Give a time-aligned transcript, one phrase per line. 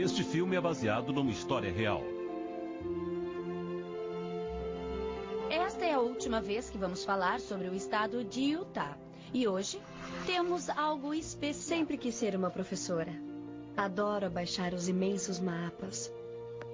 [0.00, 2.02] Este filme é baseado numa história real.
[5.50, 8.96] Esta é a última vez que vamos falar sobre o estado de Utah.
[9.34, 9.78] E hoje
[10.24, 11.76] temos algo especial.
[11.76, 13.12] Sempre quis ser uma professora.
[13.76, 16.10] Adoro baixar os imensos mapas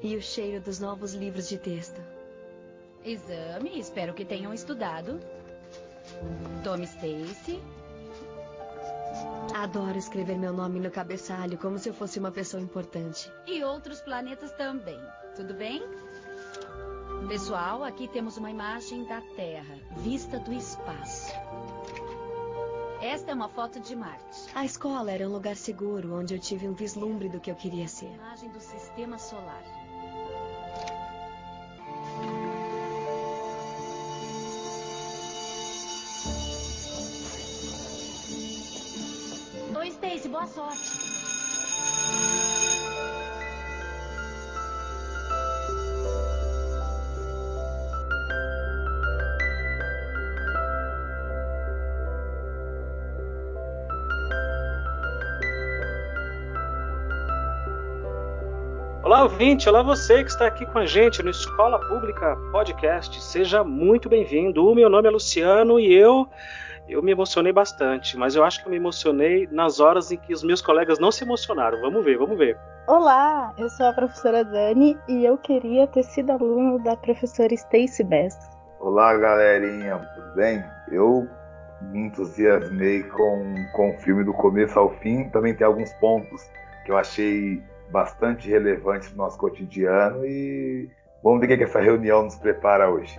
[0.01, 2.01] e o cheiro dos novos livros de texto.
[3.05, 5.19] Exame, espero que tenham estudado.
[6.63, 7.61] Tome Stacy.
[9.57, 13.33] Adoro escrever meu nome no cabeçalho como se eu fosse uma pessoa importante.
[13.47, 15.01] E outros planetas também.
[15.35, 15.83] Tudo bem?
[17.27, 21.33] Pessoal, aqui temos uma imagem da Terra, vista do espaço.
[23.01, 24.51] Esta é uma foto de Marte.
[24.55, 27.89] A escola era um lugar seguro onde eu tive um vislumbre do que eu queria
[27.89, 28.13] ser.
[28.13, 29.65] Imagem do sistema solar.
[40.29, 41.16] Boa sorte.
[59.37, 59.69] Ouvinte!
[59.69, 63.23] Olá, você que está aqui com a gente no Escola Pública Podcast.
[63.23, 64.67] Seja muito bem-vindo.
[64.67, 66.27] O meu nome é Luciano e eu
[66.89, 70.33] eu me emocionei bastante, mas eu acho que eu me emocionei nas horas em que
[70.33, 71.83] os meus colegas não se emocionaram.
[71.83, 72.59] Vamos ver, vamos ver.
[72.87, 78.05] Olá, eu sou a professora Dani e eu queria ter sido aluno da professora Stacy
[78.05, 78.41] Best.
[78.81, 80.65] Olá, galerinha, tudo bem?
[80.91, 81.29] Eu
[81.83, 85.29] me entusiasmei com, com o filme do começo ao fim.
[85.29, 86.43] Também tem alguns pontos
[86.87, 90.89] que eu achei bastante relevantes para o nosso cotidiano e
[91.23, 93.19] vamos ver o que, essa reunião nos prepara hoje.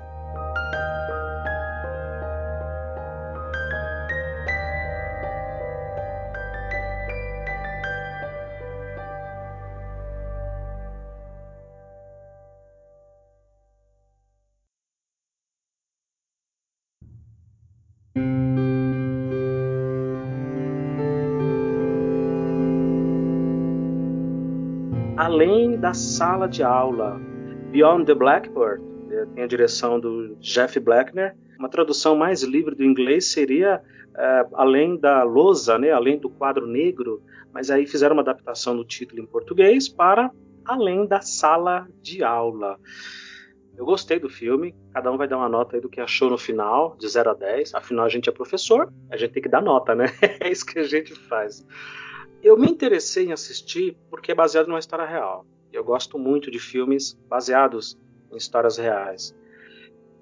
[25.67, 27.19] Além da sala de aula,
[27.71, 31.35] Beyond the Blackboard, né, tem a direção do Jeff Blackner.
[31.59, 33.81] Uma tradução mais livre do inglês seria
[34.15, 37.21] uh, além da lousa, né, além do quadro negro,
[37.53, 40.31] mas aí fizeram uma adaptação do título em português para
[40.63, 42.79] além da sala de aula.
[43.75, 46.37] Eu gostei do filme, cada um vai dar uma nota aí do que achou no
[46.37, 47.75] final, de 0 a 10.
[47.75, 50.05] Afinal, a gente é professor, a gente tem que dar nota, né?
[50.39, 51.67] é isso que a gente faz.
[52.41, 55.45] Eu me interessei em assistir porque é baseado numa história real.
[55.71, 57.97] Eu gosto muito de filmes baseados
[58.31, 59.35] em histórias reais.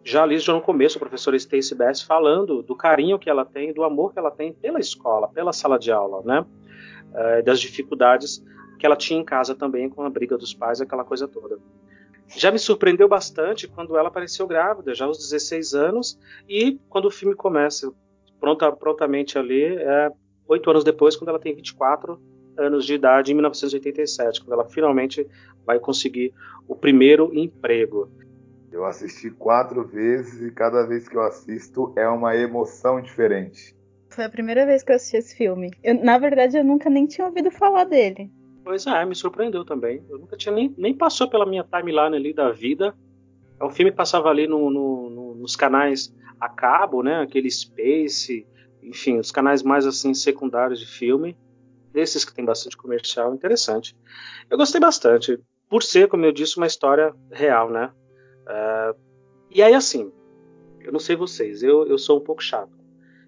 [0.03, 3.73] Já li já no começo a professora Stacey Bass falando do carinho que ela tem,
[3.73, 6.45] do amor que ela tem pela escola, pela sala de aula, né?
[7.11, 8.43] Uh, das dificuldades
[8.77, 11.57] que ela tinha em casa também com a briga dos pais, aquela coisa toda.
[12.27, 17.11] Já me surpreendeu bastante quando ela apareceu grávida, já aos 16 anos, e quando o
[17.11, 17.91] filme começa,
[18.39, 20.11] pronta, prontamente ali, é,
[20.47, 22.19] oito anos depois, quando ela tem 24
[22.57, 25.27] anos de idade, em 1987, quando ela finalmente
[25.65, 26.33] vai conseguir
[26.67, 28.09] o primeiro emprego.
[28.71, 33.75] Eu assisti quatro vezes e cada vez que eu assisto é uma emoção diferente.
[34.09, 35.71] Foi a primeira vez que eu assisti esse filme.
[35.83, 38.29] Eu, na verdade, eu nunca nem tinha ouvido falar dele.
[38.63, 40.03] Pois é, me surpreendeu também.
[40.09, 42.95] Eu nunca tinha nem, nem passou pela minha timeline ali da vida.
[43.59, 47.21] É um filme que passava ali no, no, no, nos canais a cabo, né?
[47.21, 48.45] Aquele Space,
[48.81, 51.37] enfim, os canais mais assim secundários de filme,
[51.95, 53.95] desses que tem bastante comercial, interessante.
[54.49, 55.39] Eu gostei bastante,
[55.69, 57.89] por ser, como eu disse, uma história real, né?
[58.41, 58.99] Uh,
[59.49, 60.11] e aí, assim,
[60.81, 62.77] eu não sei vocês, eu, eu sou um pouco chato.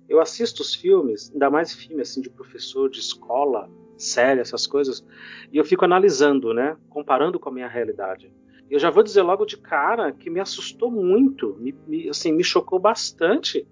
[0.10, 5.04] Eu assisto os filmes, ainda mais filme assim de professor de escola, série, essas coisas,
[5.52, 6.76] e eu fico analisando, né?
[6.90, 8.32] Comparando com a minha realidade.
[8.70, 12.44] Eu já vou dizer logo de cara que me assustou muito, me, me, assim, me
[12.44, 13.66] chocou bastante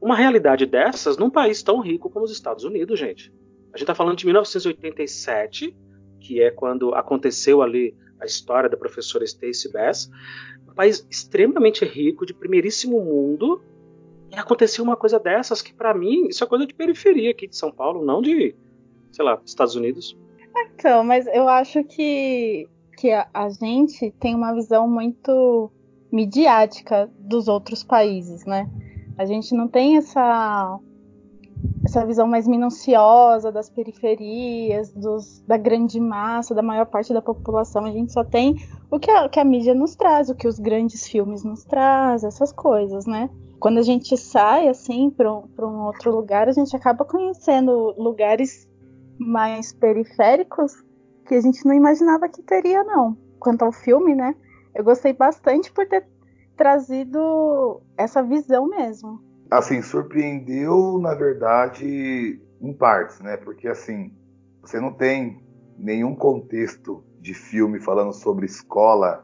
[0.00, 3.32] uma realidade dessas num país tão rico como os Estados Unidos, gente.
[3.72, 5.74] A gente está falando de 1987,
[6.20, 10.10] que é quando aconteceu ali a história da professora Stacey Bass,
[10.68, 13.62] um país extremamente rico, de primeiríssimo mundo,
[14.30, 17.56] e aconteceu uma coisa dessas que para mim isso é coisa de periferia aqui de
[17.56, 18.54] São Paulo, não de,
[19.10, 20.16] sei lá, Estados Unidos.
[20.74, 25.72] Então, mas eu acho que que a, a gente tem uma visão muito
[26.12, 28.70] midiática dos outros países, né?
[29.18, 30.78] A gente não tem essa
[31.84, 37.84] essa visão mais minuciosa das periferias, dos, da grande massa, da maior parte da população.
[37.84, 38.56] A gente só tem
[38.90, 42.28] o que a, que a mídia nos traz, o que os grandes filmes nos trazem,
[42.28, 43.28] essas coisas, né?
[43.58, 48.68] Quando a gente sai assim para um outro lugar, a gente acaba conhecendo lugares
[49.18, 50.72] mais periféricos
[51.26, 53.16] que a gente não imaginava que teria, não.
[53.38, 54.34] Quanto ao filme, né?
[54.74, 56.06] Eu gostei bastante por ter
[56.56, 59.20] trazido essa visão mesmo.
[59.52, 63.36] Assim, surpreendeu, na verdade, em partes, né?
[63.36, 64.10] Porque assim,
[64.62, 65.44] você não tem
[65.76, 69.22] nenhum contexto de filme falando sobre escola,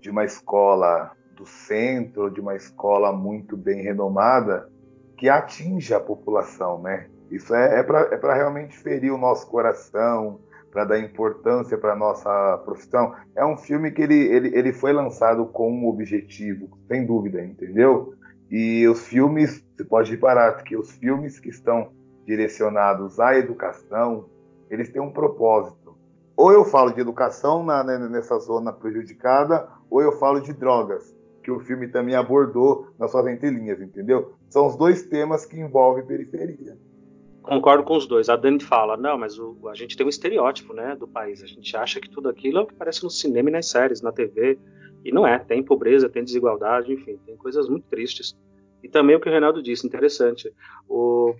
[0.00, 4.68] de uma escola do centro, de uma escola muito bem renomada,
[5.16, 7.08] que atinja a população, né?
[7.30, 10.40] Isso é, é para é realmente ferir o nosso coração,
[10.72, 13.14] para dar importância para nossa profissão.
[13.36, 18.12] É um filme que ele, ele, ele foi lançado com um objetivo, sem dúvida, entendeu?
[18.50, 21.92] E os filmes, você pode reparar que os filmes que estão
[22.26, 24.28] direcionados à educação,
[24.68, 25.96] eles têm um propósito.
[26.36, 31.14] Ou eu falo de educação na, né, nessa zona prejudicada, ou eu falo de drogas,
[31.44, 34.32] que o filme também abordou nas suas entrelinhas, entendeu?
[34.48, 36.76] São os dois temas que envolvem periferia.
[37.42, 38.28] Concordo com os dois.
[38.28, 41.42] A Dani fala, não, mas o, a gente tem um estereótipo né, do país.
[41.42, 44.02] A gente acha que tudo aquilo é o que parece no cinema e nas séries,
[44.02, 44.58] na TV.
[45.04, 45.38] E não é.
[45.38, 48.36] Tem pobreza, tem desigualdade, enfim, tem coisas muito tristes.
[48.82, 50.52] E também o que o Reinaldo disse, interessante.
[50.88, 51.34] O,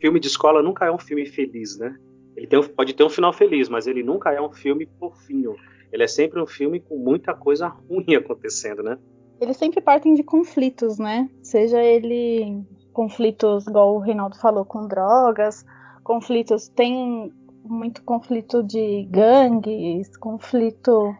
[0.00, 1.96] filme de escola nunca é um filme feliz, né?
[2.36, 5.56] Ele tem, pode ter um final feliz, mas ele nunca é um filme fofinho.
[5.92, 8.98] Ele é sempre um filme com muita coisa ruim acontecendo, né?
[9.40, 11.28] Eles sempre partem de conflitos, né?
[11.42, 12.62] Seja ele
[12.92, 15.64] conflitos, igual o Reinaldo falou, com drogas,
[16.02, 17.32] conflitos, tem
[17.64, 21.14] muito conflito de gangues, conflito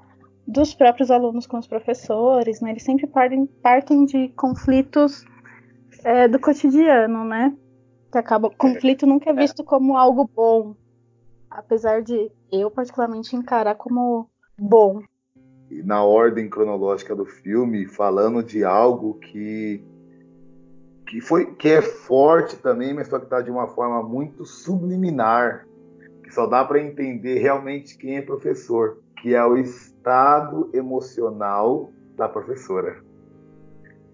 [0.48, 2.70] dos próprios alunos com os professores, né?
[2.70, 5.26] Eles sempre partem, partem de conflitos
[6.02, 7.54] é, do cotidiano, né?
[8.10, 10.74] Que acaba, conflito nunca é, é visto como algo bom,
[11.50, 15.02] apesar de eu particularmente encarar como bom.
[15.84, 19.84] Na ordem cronológica do filme, falando de algo que
[21.06, 25.66] que foi que é forte também, mas só que está de uma forma muito subliminar,
[26.22, 29.56] que só dá para entender realmente quem é professor, que é o
[30.08, 33.06] estado emocional da professora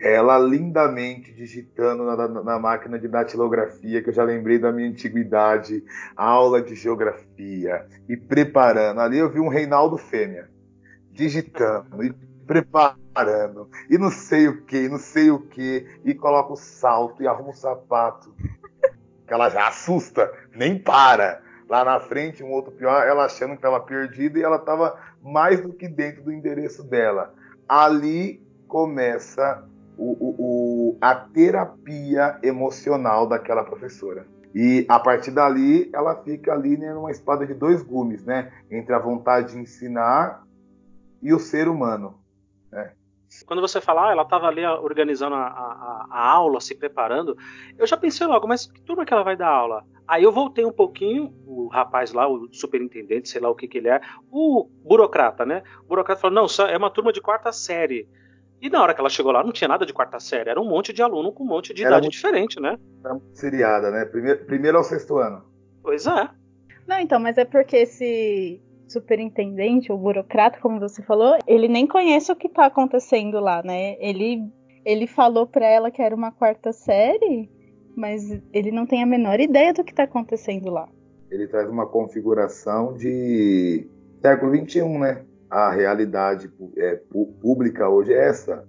[0.01, 4.91] ela lindamente digitando na, na, na, máquina de datilografia, que eu já lembrei da minha
[4.91, 5.83] antiguidade,
[6.15, 9.01] aula de geografia, e preparando.
[9.01, 10.51] Ali eu vi um Reinaldo Fêmea,
[11.11, 12.13] digitando e
[12.45, 17.27] preparando, e não sei o que, não sei o que, e coloca o salto e
[17.27, 18.35] arruma o sapato.
[19.27, 21.41] Que ela já assusta, nem para.
[21.75, 25.61] Lá na frente, um outro pior, ela achando que estava perdida e ela estava mais
[25.61, 27.35] do que dentro do endereço dela.
[27.69, 29.65] Ali começa
[29.99, 34.25] o, o, a terapia emocional daquela professora.
[34.55, 38.53] E a partir dali, ela fica ali né, numa espada de dois gumes, né?
[38.71, 40.45] Entre a vontade de ensinar
[41.21, 42.15] e o ser humano.
[43.47, 47.37] Quando você fala, ah, ela estava ali organizando a, a, a, aula, se preparando,
[47.77, 49.85] eu já pensei logo, mas que turma que ela vai dar aula?
[50.07, 53.79] Aí eu voltei um pouquinho, o rapaz lá, o superintendente, sei lá o que, que
[53.79, 54.01] ele é,
[54.31, 55.63] o burocrata, né?
[55.85, 58.09] O burocrata falou, não, é uma turma de quarta série.
[58.61, 60.69] E na hora que ela chegou lá, não tinha nada de quarta série, era um
[60.69, 62.79] monte de aluno com um monte de era idade muito, diferente, né?
[63.05, 64.05] Era muito seriada, né?
[64.05, 65.45] Primeiro, primeiro ao sexto ano.
[65.83, 66.29] Pois é.
[66.87, 68.61] Não, então, mas é porque esse
[68.95, 73.97] superintendente, ou burocrata, como você falou, ele nem conhece o que tá acontecendo lá, né?
[74.01, 74.43] Ele,
[74.85, 77.51] ele falou pra ela que era uma quarta série,
[77.95, 80.89] mas ele não tem a menor ideia do que tá acontecendo lá.
[81.31, 83.87] Ele traz uma configuração de
[84.23, 85.25] século XXI, né?
[85.55, 87.01] a realidade é,
[87.41, 88.67] pública hoje é essa.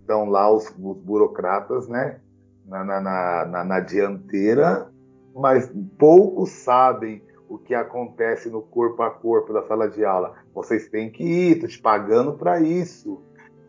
[0.00, 2.20] Estão lá os, os burocratas, né,
[2.66, 3.00] na, na,
[3.46, 4.90] na, na, dianteira,
[5.34, 7.22] mas poucos sabem
[7.54, 10.34] o que acontece no corpo a corpo da sala de aula.
[10.54, 13.22] Vocês têm que ir, estou te pagando para isso.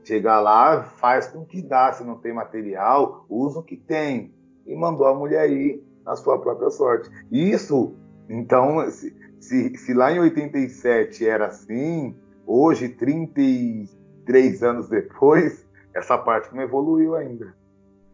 [0.03, 1.91] Chegar lá, faz com que dá.
[1.93, 4.33] Se não tem material, usa o que tem.
[4.65, 7.09] E mandou a mulher ir na sua própria sorte.
[7.31, 7.95] Isso,
[8.29, 16.53] então, se, se, se lá em 87 era assim, Hoje, 33 anos depois, essa parte
[16.53, 17.55] não evoluiu ainda.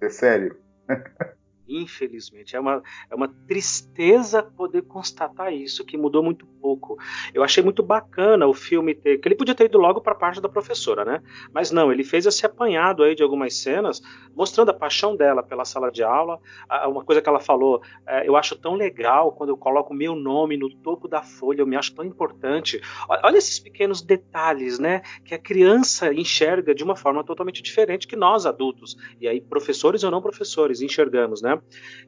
[0.02, 0.56] É sério.
[1.70, 6.98] Infelizmente, é uma, é uma tristeza poder constatar isso, que mudou muito pouco.
[7.34, 9.18] Eu achei muito bacana o filme ter.
[9.18, 11.22] que ele podia ter ido logo para a parte da professora, né?
[11.54, 14.02] Mas não, ele fez esse apanhado aí de algumas cenas,
[14.36, 16.40] mostrando a paixão dela pela sala de aula.
[16.88, 20.58] Uma coisa que ela falou, é, eu acho tão legal quando eu coloco meu nome
[20.58, 22.82] no topo da folha, eu me acho tão importante.
[23.08, 25.02] Olha esses pequenos detalhes, né?
[25.24, 28.98] Que a criança enxerga de uma forma totalmente diferente que nós adultos.
[29.20, 31.60] E aí, professores ou não professores, enxergamos, né?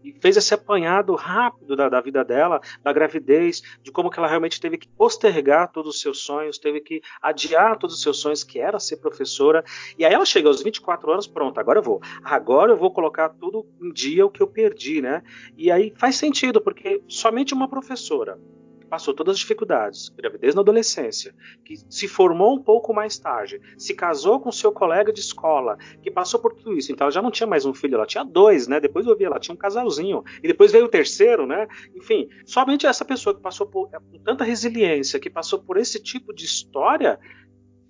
[0.04, 4.28] E fez esse apanhado rápido da, da vida dela, da gravidez, de como que ela
[4.42, 8.44] realmente teve que postergar todos os seus sonhos, teve que adiar todos os seus sonhos,
[8.44, 9.64] que era ser professora.
[9.98, 12.02] E aí ela chega aos 24 anos, pronto, agora eu vou.
[12.24, 15.22] Agora eu vou colocar tudo em dia o que eu perdi, né?
[15.56, 18.40] E aí faz sentido, porque somente uma professora
[18.92, 21.34] passou todas as dificuldades, gravidez na adolescência,
[21.64, 26.12] que se formou um pouco mais tarde, se casou com seu colega de escola, que
[26.12, 28.68] passou por tudo isso, então ela já não tinha mais um filho, ela tinha dois,
[28.68, 28.82] né?
[28.82, 31.70] Depois eu vi, ela tinha um casalzinho, e depois veio o terceiro, né?
[31.96, 36.34] Enfim, somente essa pessoa que passou por com tanta resiliência, que passou por esse tipo
[36.34, 37.18] de história,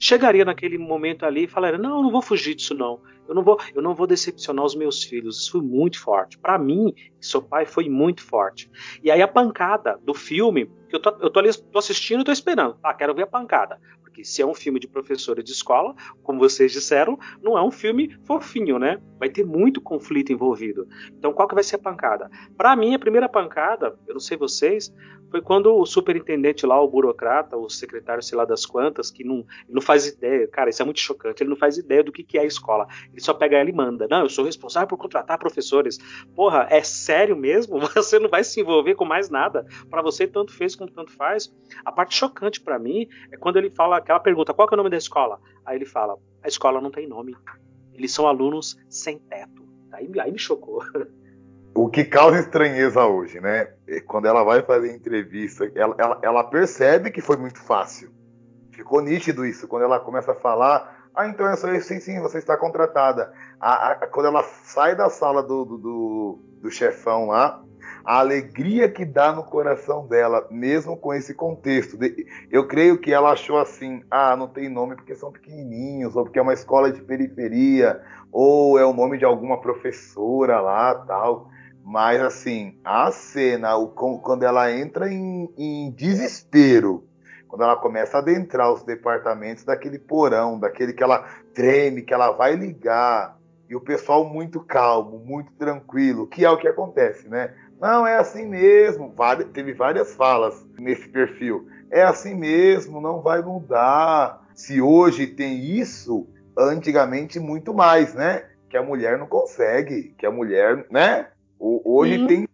[0.01, 2.99] chegaria naquele momento ali e falaria: "Não, eu não vou fugir disso não.
[3.27, 5.37] Eu não vou, eu não vou decepcionar os meus filhos".
[5.37, 6.37] Isso foi muito forte.
[6.39, 8.69] Para mim, sou pai, foi muito forte.
[9.03, 12.25] E aí a pancada do filme, que eu tô, eu tô, ali, tô assistindo e
[12.25, 12.77] tô esperando.
[12.83, 13.79] Ah, quero ver a pancada.
[14.11, 17.71] Porque se é um filme de professora de escola, como vocês disseram, não é um
[17.71, 19.01] filme fofinho, né?
[19.17, 20.85] Vai ter muito conflito envolvido.
[21.17, 22.29] Então, qual que vai ser a pancada?
[22.57, 24.93] Para mim, a primeira pancada, eu não sei vocês,
[25.31, 29.45] foi quando o superintendente lá, o burocrata, o secretário, sei lá das quantas, que não,
[29.69, 32.37] não faz ideia, cara, isso é muito chocante, ele não faz ideia do que, que
[32.37, 32.85] é a escola.
[33.09, 34.07] Ele só pega ela e manda.
[34.09, 35.97] Não, eu sou responsável por contratar professores.
[36.35, 37.79] Porra, é sério mesmo?
[37.95, 39.65] Você não vai se envolver com mais nada.
[39.89, 41.53] Para você, tanto fez como tanto faz.
[41.85, 44.89] A parte chocante para mim é quando ele fala aquela pergunta: qual é o nome
[44.89, 45.39] da escola?
[45.65, 47.35] Aí ele fala: a escola não tem nome.
[47.93, 49.63] Eles são alunos sem teto.
[49.91, 50.83] Aí, aí me chocou.
[51.73, 53.73] O que causa estranheza hoje, né?
[53.87, 58.11] É quando ela vai fazer entrevista, ela, ela, ela, percebe que foi muito fácil.
[58.71, 59.69] Ficou nítido isso.
[59.69, 63.31] Quando ela começa a falar, ah, então é só isso, sim, sim, você está contratada.
[63.57, 67.63] A, a, quando ela sai da sala do, do, do, do chefão lá,
[68.03, 71.97] a alegria que dá no coração dela, mesmo com esse contexto.
[72.49, 76.39] Eu creio que ela achou assim: ah, não tem nome porque são pequenininhos, ou porque
[76.39, 81.49] é uma escola de periferia, ou é o nome de alguma professora lá, tal.
[81.83, 83.71] Mas assim, a cena,
[84.23, 87.07] quando ela entra em, em desespero,
[87.47, 92.31] quando ela começa a adentrar os departamentos daquele porão, daquele que ela treme, que ela
[92.31, 93.37] vai ligar,
[93.71, 97.53] e o pessoal muito calmo, muito tranquilo, que é o que acontece, né?
[97.81, 99.11] Não, é assim mesmo.
[99.51, 101.67] teve várias falas nesse perfil.
[101.89, 104.47] É assim mesmo, não vai mudar.
[104.53, 108.45] Se hoje tem isso, antigamente muito mais, né?
[108.69, 111.29] Que a mulher não consegue, que a mulher, né?
[111.59, 112.27] Hoje Sim.
[112.27, 112.47] tem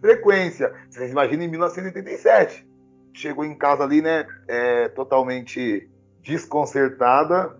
[0.00, 0.74] frequência.
[0.90, 2.66] Vocês imaginam em 1987.
[3.14, 4.26] Chegou em casa ali, né?
[4.48, 5.88] É, totalmente
[6.24, 7.56] desconcertada.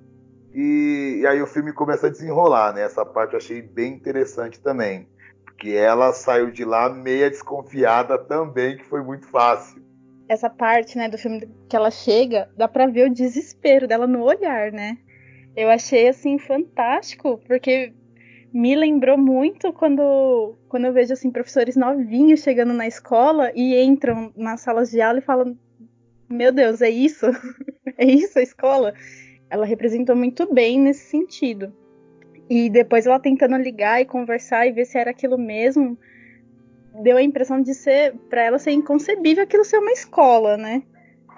[0.53, 2.83] E, e aí o filme começa a desenrolar, né?
[2.83, 5.09] Essa parte eu achei bem interessante também
[5.63, 9.81] que ela saiu de lá meia desconfiada também, que foi muito fácil.
[10.29, 14.25] Essa parte, né, do filme que ela chega, dá pra ver o desespero dela no
[14.25, 14.99] olhar, né?
[15.55, 17.93] Eu achei, assim, fantástico, porque
[18.53, 24.33] me lembrou muito quando, quando eu vejo, assim, professores novinhos chegando na escola e entram
[24.35, 25.57] nas salas de aula e falam,
[26.29, 27.27] meu Deus, é isso?
[27.97, 28.95] é isso a escola?
[29.49, 31.73] Ela representou muito bem nesse sentido.
[32.55, 35.97] E depois ela tentando ligar e conversar e ver se era aquilo mesmo,
[37.03, 40.83] deu a impressão de ser, para ela ser inconcebível aquilo ser uma escola, né?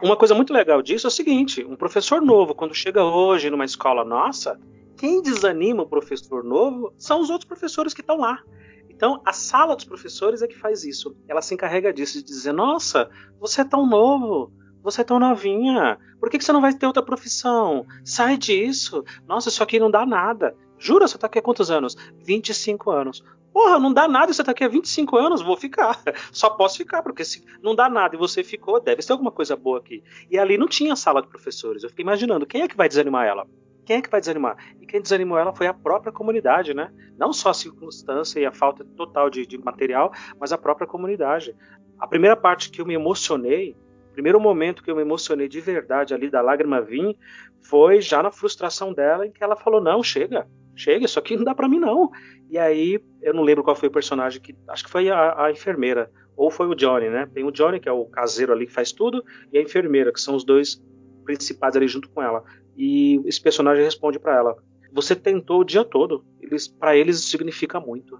[0.03, 3.65] Uma coisa muito legal disso é o seguinte: um professor novo, quando chega hoje numa
[3.65, 4.59] escola nossa,
[4.97, 8.43] quem desanima o professor novo são os outros professores que estão lá.
[8.91, 11.17] Então, a sala dos professores é que faz isso.
[11.29, 14.53] Ela se encarrega disso, de dizer: nossa, você é tão novo,
[14.83, 17.87] você é tão novinha, por que, que você não vai ter outra profissão?
[18.05, 19.05] Sai disso.
[19.29, 20.57] Nossa, isso aqui não dá nada.
[20.85, 21.97] Jura, você tá aqui há quantos anos?
[22.27, 23.25] 25 anos.
[23.55, 25.99] Porra, não dá nada, você tá aqui há 25 anos, vou ficar.
[26.31, 29.57] Só posso ficar, porque se não dá nada e você ficou, deve ter alguma coisa
[29.57, 30.05] boa aqui.
[30.31, 31.83] E ali não tinha sala de professores.
[31.83, 33.47] Eu fiquei imaginando, quem é que vai desanimar ela?
[33.87, 34.59] Quem é que vai desanimar?
[34.79, 36.93] E quem desanimou ela foi a própria comunidade, né?
[37.17, 41.57] Não só a circunstância e a falta total de, de material, mas a própria comunidade.
[41.99, 43.75] A primeira parte que eu me emocionei
[44.13, 47.17] primeiro momento que eu me emocionei de verdade ali da lágrima vir
[47.61, 51.45] foi já na frustração dela em que ela falou não chega chega, isso aqui não
[51.45, 52.11] dá para mim não.
[52.51, 54.55] E aí, eu não lembro qual foi o personagem que.
[54.69, 56.11] Acho que foi a, a, enfermeira.
[56.37, 57.29] Ou foi o Johnny, né?
[57.33, 60.21] Tem o Johnny, que é o caseiro ali que faz tudo, e a enfermeira, que
[60.21, 60.83] são os dois
[61.25, 62.45] principais ali junto com ela.
[62.77, 64.57] E esse personagem responde para ela:
[64.93, 66.25] Você tentou o dia todo.
[66.41, 68.19] Eles, para eles isso significa muito.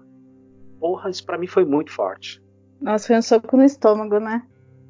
[0.79, 2.41] Porra, isso para mim foi muito forte.
[2.81, 4.45] Nossa, foi um soco no estômago, né?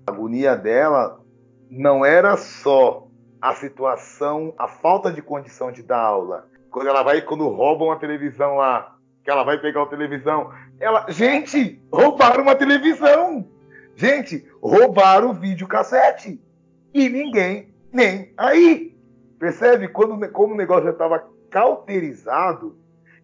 [0.08, 1.22] A agonia dela
[1.70, 3.08] não era só
[3.42, 7.96] a situação, a falta de condição de dar aula quando ela vai, quando roubam a
[7.96, 13.48] televisão lá, que ela vai pegar a televisão, ela, gente, roubaram uma televisão!
[13.96, 16.38] Gente, roubaram o videocassete!
[16.94, 18.94] E ninguém nem aí!
[19.40, 19.88] Percebe?
[19.88, 22.76] Quando, como o negócio já estava cauterizado,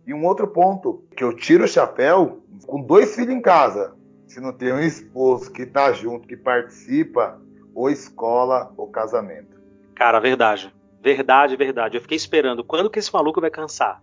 [0.08, 3.94] e um outro ponto, que eu tiro o chapéu, com dois filhos em casa,
[4.28, 7.38] se não tem um esposo que tá junto, que participa,
[7.76, 9.60] ou escola ou casamento.
[9.94, 10.74] Cara, verdade.
[11.02, 11.98] Verdade, verdade.
[11.98, 12.64] Eu fiquei esperando.
[12.64, 14.02] Quando que esse maluco vai cansar?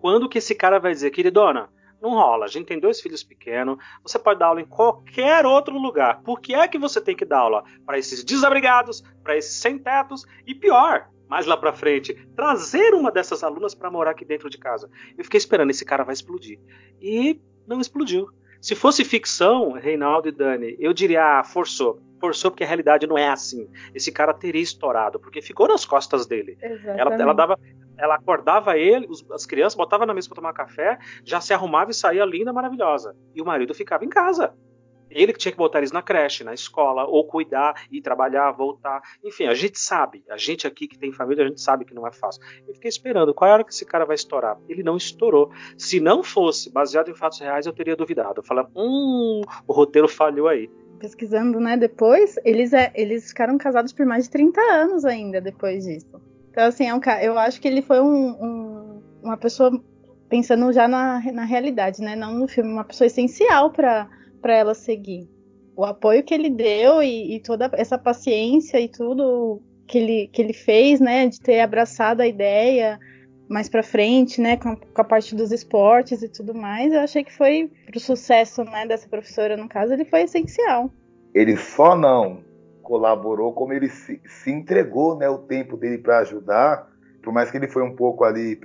[0.00, 1.68] Quando que esse cara vai dizer, queridona,
[2.02, 2.46] Não rola.
[2.46, 3.76] A gente tem dois filhos pequenos.
[4.02, 6.22] Você pode dar aula em qualquer outro lugar.
[6.22, 9.78] Por que é que você tem que dar aula para esses desabrigados, para esses sem
[9.78, 14.48] tetos e pior, mais lá para frente, trazer uma dessas alunas para morar aqui dentro
[14.48, 14.90] de casa?
[15.16, 16.58] Eu fiquei esperando esse cara vai explodir
[17.00, 18.28] e não explodiu.
[18.62, 22.00] Se fosse ficção, Reinaldo e Dani, eu diria, ah, forçou.
[22.20, 23.68] Forçou porque a realidade não é assim.
[23.94, 26.58] Esse cara teria estourado, porque ficou nas costas dele.
[26.60, 27.58] Ela, ela, dava,
[27.96, 31.90] ela acordava ele, os, as crianças, botava na mesa para tomar café, já se arrumava
[31.90, 33.16] e saía linda, maravilhosa.
[33.34, 34.54] E o marido ficava em casa.
[35.10, 39.02] Ele que tinha que botar eles na creche, na escola, ou cuidar e trabalhar, voltar.
[39.24, 42.06] Enfim, a gente sabe, a gente aqui que tem família, a gente sabe que não
[42.06, 42.40] é fácil.
[42.66, 44.56] Eu fiquei esperando qual é a hora que esse cara vai estourar.
[44.68, 45.50] Ele não estourou.
[45.76, 48.40] Se não fosse baseado em fatos reais, eu teria duvidado.
[48.40, 50.70] Eu falava, hum, o roteiro falhou aí.
[51.00, 55.84] Pesquisando, né, depois, eles, é, eles ficaram casados por mais de 30 anos ainda depois
[55.84, 56.20] disso.
[56.50, 59.82] Então, assim, é um, eu acho que ele foi um, um, uma pessoa
[60.28, 62.14] pensando já na, na realidade, né?
[62.14, 64.08] Não no filme, uma pessoa essencial para
[64.44, 65.28] ela seguir.
[65.74, 70.42] O apoio que ele deu e, e, toda essa paciência e tudo que ele, que
[70.42, 71.28] ele fez, né?
[71.28, 72.98] De ter abraçado a ideia
[73.50, 74.56] mais para frente, né?
[74.56, 78.62] Com, com, a parte dos esportes e tudo mais, eu achei que foi pro sucesso,
[78.62, 78.86] né?
[78.86, 80.88] Dessa professora, no caso, ele foi essencial.
[81.34, 82.44] Ele só não
[82.80, 86.88] colaborou, como ele se, se entregou, né, o tempo dele para ajudar,
[87.22, 88.58] por mais que ele foi um pouco ali,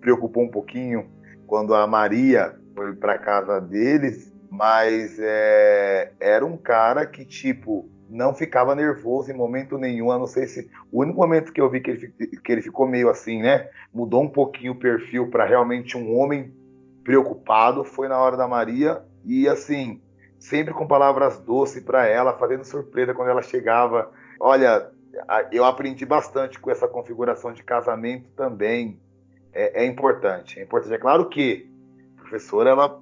[0.00, 1.06] preocupou um pouquinho
[1.46, 8.34] quando a Maria foi para casa deles, mas é, era um cara que, tipo, não
[8.34, 10.70] ficava nervoso em momento nenhum, a não sei se.
[10.90, 13.68] O único momento que eu vi que ele, que ele ficou meio assim, né?
[13.92, 16.52] Mudou um pouquinho o perfil para realmente um homem
[17.04, 19.02] preocupado foi na hora da Maria.
[19.24, 20.00] E assim,
[20.38, 24.10] sempre com palavras doces para ela, fazendo surpresa quando ela chegava.
[24.40, 24.90] Olha,
[25.52, 29.00] eu aprendi bastante com essa configuração de casamento também.
[29.52, 30.58] É, é importante.
[30.58, 30.94] É importante.
[30.94, 31.68] É claro que
[32.16, 33.00] a professora ela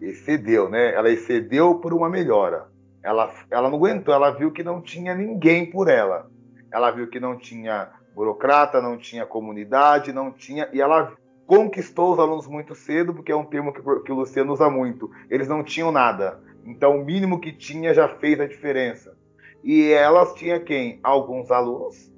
[0.00, 0.94] excedeu, né?
[0.94, 2.71] Ela excedeu por uma melhora.
[3.02, 6.30] Ela, ela não aguentou, ela viu que não tinha ninguém por ela.
[6.72, 10.68] Ela viu que não tinha burocrata, não tinha comunidade, não tinha.
[10.72, 11.12] E ela
[11.46, 15.10] conquistou os alunos muito cedo, porque é um termo que, que o Luciano usa muito.
[15.28, 16.40] Eles não tinham nada.
[16.64, 19.16] Então, o mínimo que tinha já fez a diferença.
[19.64, 21.00] E elas tinha quem?
[21.02, 22.12] Alguns alunos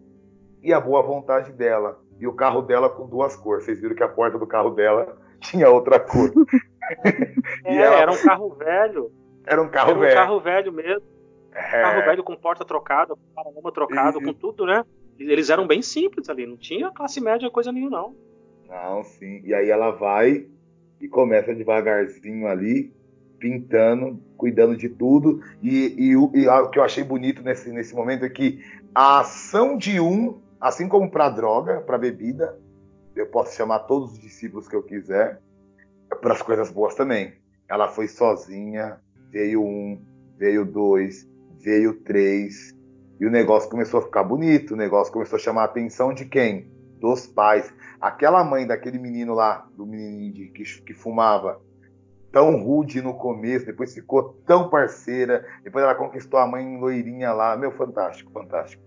[0.62, 2.00] e a boa vontade dela.
[2.18, 3.64] E o carro dela com duas cores.
[3.64, 6.30] Vocês viram que a porta do carro dela tinha outra cor.
[7.64, 7.96] é, ela...
[7.96, 9.10] Era um carro velho.
[9.46, 10.14] Era um carro era um velho.
[10.14, 11.02] carro velho mesmo.
[11.52, 11.82] É...
[11.82, 14.84] Carro velho com porta trocada, com paralama trocado, com tudo, né?
[15.18, 18.16] Eles eram bem simples ali, não tinha classe média coisa nenhuma, não.
[18.68, 19.40] Não, sim.
[19.44, 20.46] E aí ela vai
[21.00, 22.92] e começa devagarzinho ali
[23.38, 25.42] pintando, cuidando de tudo.
[25.62, 29.76] E, e, e, o que eu achei bonito nesse, nesse momento é que a ação
[29.76, 32.58] de um, assim como para droga, para bebida,
[33.14, 35.40] eu posso chamar todos os discípulos que eu quiser,
[36.20, 37.34] para as coisas boas também.
[37.68, 38.98] Ela foi sozinha,
[39.34, 40.00] veio um,
[40.38, 41.28] veio dois,
[41.60, 42.72] veio três,
[43.20, 46.24] e o negócio começou a ficar bonito, o negócio começou a chamar a atenção de
[46.24, 46.70] quem?
[47.00, 47.74] Dos pais.
[48.00, 51.60] Aquela mãe daquele menino lá, do menininho que, que fumava,
[52.30, 57.56] tão rude no começo, depois ficou tão parceira, depois ela conquistou a mãe loirinha lá.
[57.56, 58.82] Meu, fantástico, fantástico.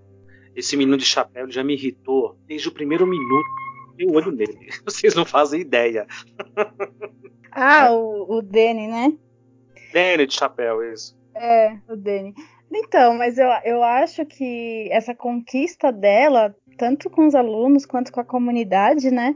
[0.55, 3.47] Esse menino de chapéu já me irritou desde o primeiro minuto.
[3.97, 4.69] Tem olho nele.
[4.85, 6.07] Vocês não fazem ideia.
[7.51, 9.17] Ah, o, o Danny, né?
[9.97, 11.17] Danny de chapéu, isso.
[11.35, 12.33] É, o Danny.
[12.71, 18.19] Então, mas eu, eu acho que essa conquista dela, tanto com os alunos quanto com
[18.19, 19.35] a comunidade, né?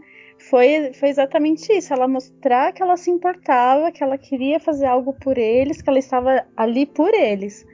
[0.49, 1.93] foi, foi exatamente isso.
[1.93, 5.99] Ela mostrar que ela se importava, que ela queria fazer algo por eles, que ela
[5.99, 7.65] estava ali por eles.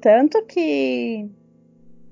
[0.00, 1.28] Tanto que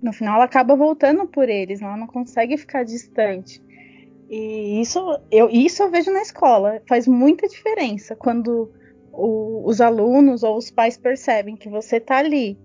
[0.03, 3.63] no final ela acaba voltando por eles, ela não consegue ficar distante.
[4.29, 4.99] E isso
[5.31, 6.83] eu, isso eu vejo na escola.
[6.89, 8.71] Faz muita diferença quando
[9.17, 12.59] o, os alunos ou os pais percebem que você está ali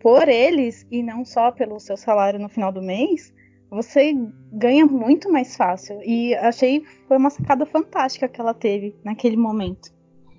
[0.00, 3.34] por eles e não só pelo seu salário no final do mês
[3.70, 4.14] você
[4.52, 6.00] ganha muito mais fácil.
[6.02, 9.94] E achei foi uma sacada fantástica que ela teve naquele momento.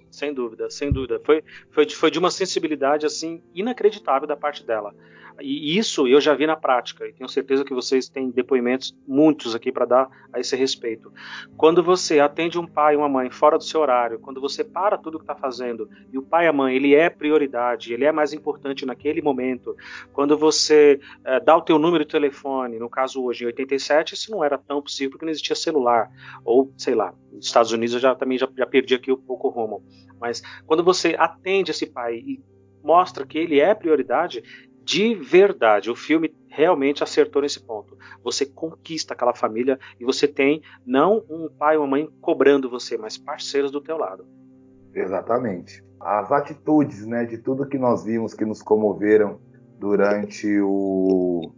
[0.10, 1.22] Sem dúvida, sem dúvida.
[1.24, 4.96] Foi, foi, foi de uma sensibilidade assim inacreditável da parte dela.
[5.40, 9.54] E isso eu já vi na prática, e tenho certeza que vocês têm depoimentos muitos
[9.54, 11.12] aqui para dar a esse respeito.
[11.56, 14.98] Quando você atende um pai e uma mãe fora do seu horário, quando você para
[14.98, 18.12] tudo que está fazendo, e o pai e a mãe, ele é prioridade, ele é
[18.12, 19.76] mais importante naquele momento,
[20.12, 24.32] quando você é, dá o teu número de telefone, no caso hoje, em 87, isso
[24.32, 26.10] não era tão possível porque não existia celular,
[26.44, 29.48] ou sei lá, nos Estados Unidos eu já também já, já perdi aqui um pouco
[29.48, 29.84] o rumo,
[30.20, 32.42] mas quando você atende esse pai e
[32.88, 34.42] mostra que ele é prioridade,
[34.88, 35.92] de verdade.
[35.92, 37.98] O filme realmente acertou nesse ponto.
[38.24, 42.98] Você conquista aquela família e você tem não um pai ou uma mãe cobrando você,
[42.98, 44.26] mas parceiros do teu lado.
[44.94, 45.84] Exatamente.
[46.00, 49.42] As atitudes, né, de tudo que nós vimos que nos comoveram
[49.78, 51.52] durante o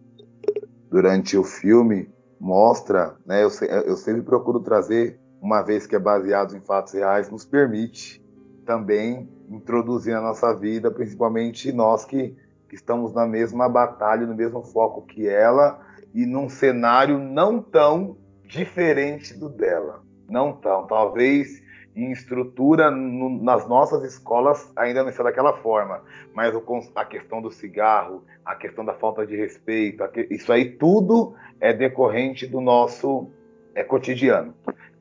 [0.89, 3.49] durante o filme mostra, né, eu,
[3.85, 8.19] eu sempre procuro trazer, uma vez que é baseado em fatos reais, nos permite
[8.65, 12.35] também introduzir na nossa vida, principalmente nós que,
[12.69, 15.81] que estamos na mesma batalha, no mesmo foco que ela
[16.13, 20.03] e num cenário não tão diferente do dela.
[20.29, 20.85] Não tão.
[20.85, 21.61] Talvez
[21.95, 26.01] em estrutura no, nas nossas escolas ainda não está daquela forma,
[26.33, 26.63] mas o,
[26.95, 32.45] a questão do cigarro, a questão da falta de respeito, isso aí tudo é decorrente
[32.47, 33.29] do nosso
[33.75, 34.53] é, cotidiano.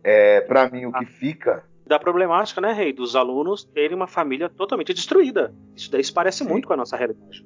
[0.03, 4.51] É, Para mim, o que fica da problemática, né, Rei, dos alunos terem uma família
[4.51, 5.55] totalmente destruída.
[5.75, 6.51] Isso daí se parece Sim.
[6.51, 7.45] muito com a nossa realidade.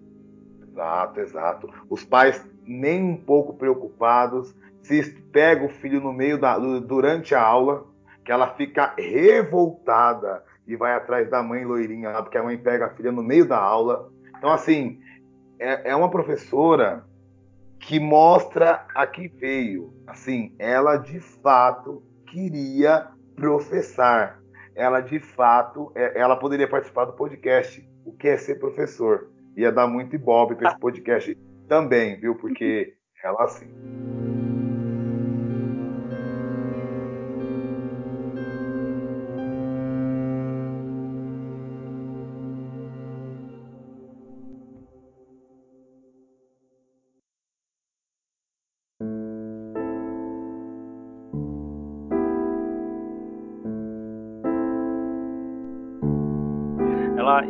[0.72, 1.70] Exato, exato.
[1.90, 7.42] Os pais nem um pouco preocupados, se pega o filho no meio da durante a
[7.42, 7.86] aula,
[8.24, 12.86] que ela fica revoltada e vai atrás da mãe loirinha lá, porque a mãe pega
[12.86, 14.10] a filha no meio da aula.
[14.38, 14.98] Então, assim,
[15.58, 17.04] é, é uma professora
[17.78, 19.92] que mostra a que veio.
[20.06, 24.40] Assim, ela de fato queria professar.
[24.74, 27.86] Ela de fato, é, ela poderia participar do podcast.
[28.04, 29.31] O que é ser professor?
[29.56, 31.36] Ia dar muito ibope para esse podcast
[31.68, 32.34] também, viu?
[32.34, 33.70] Porque ela assim.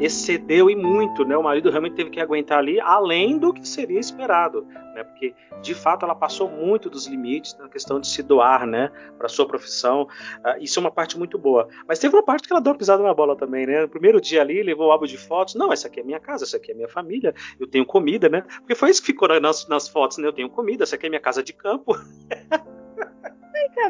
[0.05, 1.37] Excedeu e muito, né?
[1.37, 5.05] O marido realmente teve que aguentar ali, além do que seria esperado, né?
[5.05, 8.91] Porque de fato ela passou muito dos limites na questão de se doar, né?
[9.17, 10.03] Para sua profissão.
[10.03, 11.69] Uh, isso é uma parte muito boa.
[11.87, 13.83] Mas teve uma parte que ela deu uma pisada na bola também, né?
[13.83, 15.55] No primeiro dia ali, levou o álbum de fotos.
[15.55, 17.35] Não, essa aqui é minha casa, essa aqui é minha família.
[17.59, 18.43] Eu tenho comida, né?
[18.59, 20.27] Porque foi isso que ficou nas, nas fotos, né?
[20.27, 21.95] Eu tenho comida, essa aqui é minha casa de campo.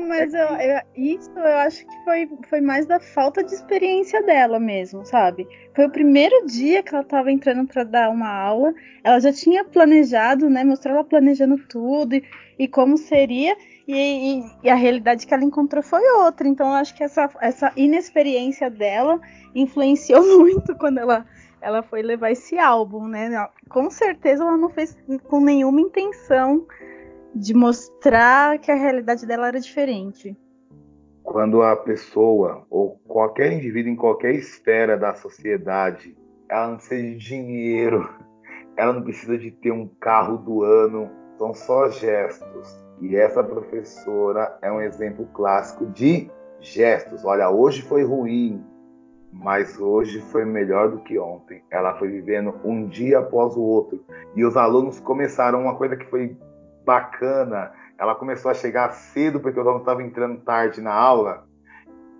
[0.00, 4.58] mas eu, eu, isso eu acho que foi, foi mais da falta de experiência dela
[4.60, 5.46] mesmo, sabe?
[5.74, 9.64] Foi o primeiro dia que ela estava entrando para dar uma aula, ela já tinha
[9.64, 10.62] planejado, né?
[10.62, 12.24] Mostrou ela planejando tudo e,
[12.58, 16.46] e como seria, e, e, e, a realidade que ela encontrou foi outra.
[16.46, 19.20] Então eu acho que essa, essa inexperiência dela
[19.54, 21.26] influenciou muito quando ela,
[21.60, 23.48] ela foi levar esse álbum, né?
[23.68, 24.96] Com certeza ela não fez
[25.28, 26.66] com nenhuma intenção
[27.34, 30.36] de mostrar que a realidade dela era diferente.
[31.22, 36.16] Quando a pessoa ou qualquer indivíduo em qualquer esfera da sociedade,
[36.48, 38.08] ela não precisa de dinheiro,
[38.76, 42.82] ela não precisa de ter um carro do ano, são só gestos.
[43.00, 47.24] E essa professora é um exemplo clássico de gestos.
[47.24, 48.64] Olha, hoje foi ruim,
[49.32, 51.64] mas hoje foi melhor do que ontem.
[51.70, 54.04] Ela foi vivendo um dia após o outro.
[54.36, 56.36] E os alunos começaram uma coisa que foi
[56.84, 57.72] bacana.
[57.98, 61.46] Ela começou a chegar cedo porque eu estava entrando tarde na aula.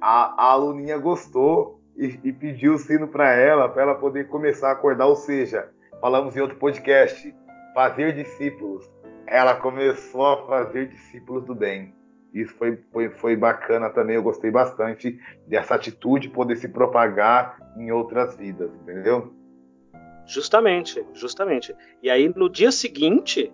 [0.01, 4.69] A, a aluninha gostou e, e pediu o sino para ela, para ela poder começar
[4.69, 5.07] a acordar.
[5.07, 5.71] Ou seja,
[6.01, 7.35] falamos em outro podcast,
[7.75, 8.89] fazer discípulos.
[9.27, 11.95] Ela começou a fazer discípulos do bem.
[12.33, 17.93] Isso foi, foi, foi bacana também, eu gostei bastante dessa atitude poder se propagar em
[17.93, 19.35] outras vidas, entendeu?
[20.27, 21.75] Justamente, justamente.
[22.03, 23.53] E aí no dia seguinte,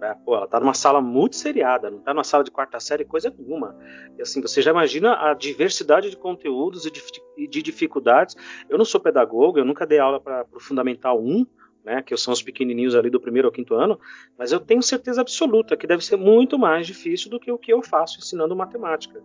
[0.00, 0.16] né?
[0.24, 3.32] Pô, ela tá numa sala muito seriada, não tá numa sala de quarta série, coisa
[3.36, 3.76] nenhuma.
[4.18, 7.02] E assim, você já imagina a diversidade de conteúdos e de,
[7.48, 8.36] de dificuldades.
[8.68, 11.46] Eu não sou pedagogo, eu nunca dei aula para o Fundamental 1,
[11.84, 13.98] né, que são os pequenininhos ali do primeiro ao quinto ano,
[14.36, 17.72] mas eu tenho certeza absoluta que deve ser muito mais difícil do que o que
[17.72, 19.22] eu faço ensinando matemática.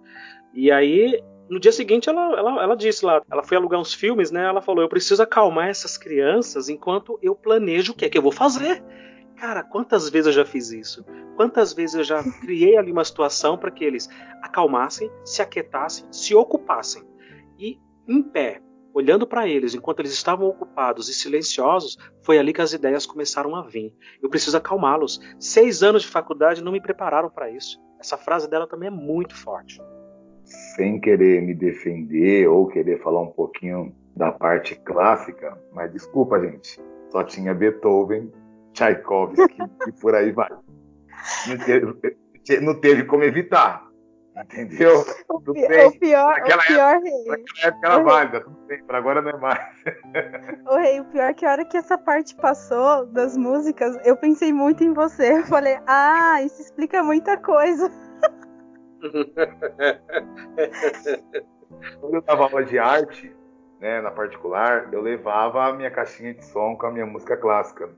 [0.54, 4.30] E aí, no dia seguinte, ela, ela, ela disse lá, ela foi alugar uns filmes,
[4.30, 4.44] né?
[4.46, 8.22] Ela falou: eu preciso acalmar essas crianças enquanto eu planejo o que é que eu
[8.22, 8.84] vou fazer.
[9.42, 11.04] Cara, quantas vezes eu já fiz isso?
[11.36, 14.08] Quantas vezes eu já criei ali uma situação para que eles
[14.40, 17.02] acalmassem, se aquietassem, se ocupassem.
[17.58, 18.62] E em pé,
[18.94, 23.56] olhando para eles enquanto eles estavam ocupados e silenciosos, foi ali que as ideias começaram
[23.56, 23.96] a vir.
[24.22, 25.20] Eu preciso acalmá-los.
[25.40, 27.82] Seis anos de faculdade não me prepararam para isso.
[28.00, 29.82] Essa frase dela também é muito forte.
[30.76, 36.80] Sem querer me defender ou querer falar um pouquinho da parte clássica, mas desculpa, gente,
[37.10, 38.32] só tinha Beethoven
[38.82, 40.50] Tchaikovsky e por aí vai.
[41.48, 41.86] Não teve,
[42.62, 43.86] não teve como evitar.
[44.36, 45.06] Entendeu?
[45.30, 47.26] O, pi bem, o pior, naquela o pior época, rei.
[47.26, 49.60] Naquela época era válida, tudo bem, para agora não é mais.
[50.66, 54.16] O rei, o pior é que a hora que essa parte passou das músicas, eu
[54.16, 55.40] pensei muito em você.
[55.40, 57.92] Eu falei, ah, isso explica muita coisa.
[62.00, 63.36] Quando eu dava aula de arte,
[63.82, 67.90] né, na particular, eu levava a minha caixinha de som com a minha música clássica.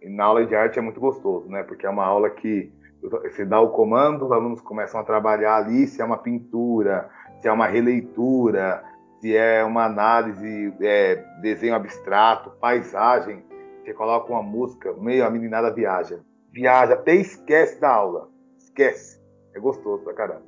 [0.00, 1.62] E na aula de arte é muito gostoso, né?
[1.62, 2.72] Porque é uma aula que
[3.02, 7.48] você dá o comando, os alunos começam a trabalhar ali se é uma pintura, se
[7.48, 8.84] é uma releitura,
[9.20, 13.44] se é uma análise, é, desenho abstrato, paisagem.
[13.82, 16.20] Você coloca uma música, meio a meninada viaja.
[16.52, 18.28] Viaja, até esquece da aula.
[18.58, 19.20] Esquece.
[19.54, 20.42] É gostoso pra caramba.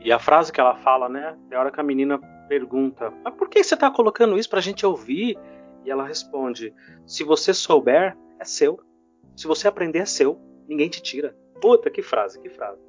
[0.00, 1.36] E a frase que ela fala, né?
[1.50, 4.60] É a hora que a menina pergunta: Mas por que você tá colocando isso pra
[4.60, 5.38] gente ouvir?
[5.84, 6.74] E ela responde:
[7.06, 8.80] Se você souber, é seu.
[9.36, 10.38] Se você aprender, é seu.
[10.68, 11.34] Ninguém te tira.
[11.60, 12.80] Puta, que frase, que frase.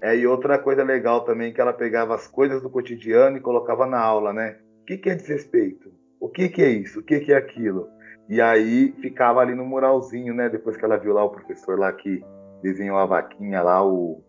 [0.00, 3.86] É, e outra coisa legal também, que ela pegava as coisas do cotidiano e colocava
[3.86, 4.58] na aula, né?
[4.82, 5.90] O que, que é desrespeito?
[6.20, 7.00] O que, que é isso?
[7.00, 7.88] O que, que é aquilo?
[8.28, 10.48] E aí ficava ali no muralzinho, né?
[10.48, 12.22] Depois que ela viu lá o professor lá que
[12.62, 14.22] desenhou a vaquinha lá, o...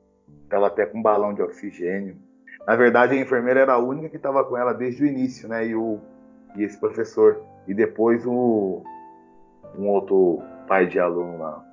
[0.49, 2.17] tava até com um balão de oxigênio.
[2.67, 5.67] Na verdade, a enfermeira era a única que estava com ela desde o início, né?
[5.67, 5.99] E, o...
[6.55, 7.41] e esse professor.
[7.67, 8.83] E depois o...
[9.77, 11.63] um outro pai de aluno lá.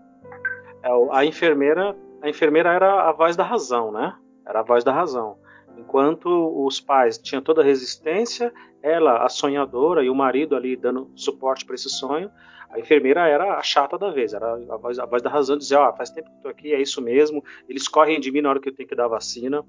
[0.82, 4.14] É, a enfermeira, a enfermeira era a voz da razão, né?
[4.46, 5.36] Era a voz da razão.
[5.76, 6.28] Enquanto
[6.64, 11.64] os pais tinham toda a resistência, ela, a sonhadora, e o marido ali dando suporte
[11.64, 12.30] para esse sonho,
[12.70, 15.76] a enfermeira era a chata da vez, era a voz, a voz da razão, dizer,
[15.76, 18.48] ó, oh, faz tempo que tô aqui, é isso mesmo, eles correm de mim na
[18.48, 19.62] hora que eu tenho que dar vacina.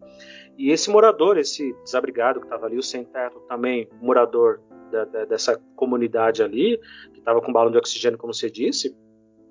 [0.58, 5.62] E esse morador, esse desabrigado que estava ali, o sem-teto, também morador da, da, dessa
[5.76, 6.80] comunidade ali,
[7.12, 8.96] que estava com balão de oxigênio, como você disse,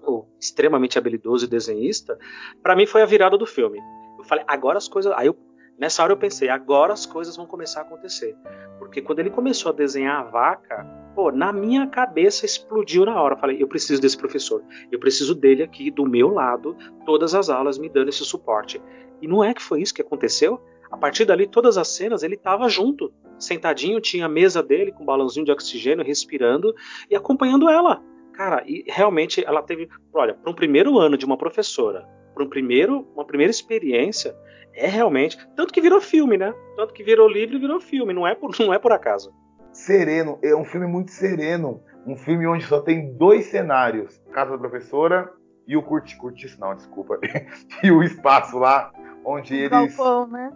[0.06, 2.18] o extremamente habilidoso e desenhista,
[2.62, 3.78] para mim foi a virada do filme.
[4.18, 5.12] Eu falei, agora as coisas.
[5.16, 5.36] Aí eu,
[5.82, 8.36] nessa hora eu pensei, agora as coisas vão começar a acontecer.
[8.78, 13.34] Porque quando ele começou a desenhar a vaca, pô, na minha cabeça explodiu na hora.
[13.34, 14.62] Eu falei, eu preciso desse professor.
[14.92, 18.80] Eu preciso dele aqui do meu lado, todas as aulas me dando esse suporte.
[19.20, 20.60] E não é que foi isso que aconteceu?
[20.88, 25.02] A partir dali, todas as cenas, ele estava junto, sentadinho, tinha a mesa dele com
[25.02, 26.72] um balãozinho de oxigênio, respirando
[27.10, 28.00] e acompanhando ela.
[28.34, 32.48] Cara, e realmente ela teve, olha, para um primeiro ano de uma professora, para um
[32.48, 34.32] primeiro, uma primeira experiência,
[34.74, 36.54] é realmente, tanto que virou filme, né?
[36.76, 39.32] Tanto que virou livro e virou filme, não é por, não é por acaso.
[39.72, 44.58] Sereno, é um filme muito sereno, um filme onde só tem dois cenários, casa da
[44.58, 45.32] professora
[45.66, 47.18] e o curti, curtiço não, desculpa,
[47.82, 48.92] e o espaço lá
[49.24, 50.52] onde eles Galpão, né?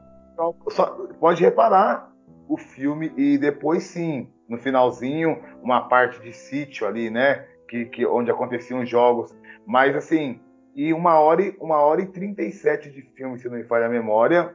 [0.69, 0.87] Só,
[1.19, 2.13] pode reparar
[2.49, 7.47] o filme e depois sim, no finalzinho, uma parte de sítio ali, né?
[7.67, 9.35] que, que, onde aconteciam os jogos.
[9.67, 10.41] Mas assim,
[10.77, 13.89] e uma hora e, uma hora e 37 de filme, se não me falha a
[13.89, 14.55] memória,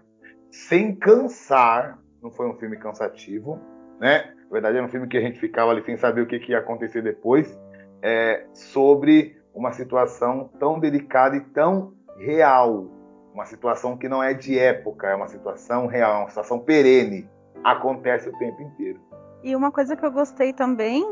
[0.52, 1.98] sem cansar.
[2.22, 3.60] Não foi um filme cansativo,
[4.00, 4.32] né?
[4.44, 6.52] Na verdade, era um filme que a gente ficava ali sem saber o que, que
[6.52, 7.60] ia acontecer depois,
[8.04, 12.86] é, sobre uma situação tão delicada e tão real.
[13.34, 17.28] Uma situação que não é de época, é uma situação real, é uma situação perene.
[17.64, 19.00] Acontece o tempo inteiro.
[19.44, 21.04] E uma coisa que eu gostei também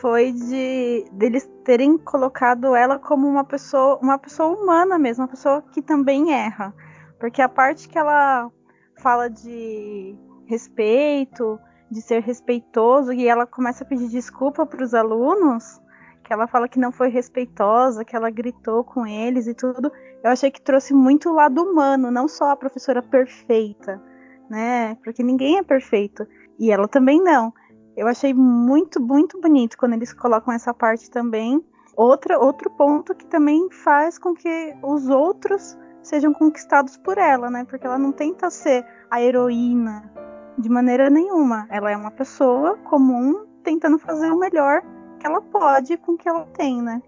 [0.00, 5.62] foi de deles terem colocado ela como uma pessoa, uma pessoa humana mesmo, uma pessoa
[5.62, 6.74] que também erra.
[7.18, 8.50] Porque a parte que ela
[8.96, 11.58] fala de respeito,
[11.90, 15.80] de ser respeitoso, e ela começa a pedir desculpa para os alunos,
[16.22, 19.90] que ela fala que não foi respeitosa, que ela gritou com eles e tudo,
[20.22, 24.00] eu achei que trouxe muito o lado humano, não só a professora perfeita,
[24.48, 24.96] né?
[25.02, 26.26] Porque ninguém é perfeito.
[26.58, 27.52] E ela também não.
[27.96, 31.62] Eu achei muito, muito bonito quando eles colocam essa parte também.
[31.96, 37.64] Outra, outro ponto que também faz com que os outros sejam conquistados por ela, né?
[37.68, 40.10] Porque ela não tenta ser a heroína
[40.56, 41.66] de maneira nenhuma.
[41.70, 44.82] Ela é uma pessoa comum tentando fazer o melhor
[45.18, 47.02] que ela pode com o que ela tem, né?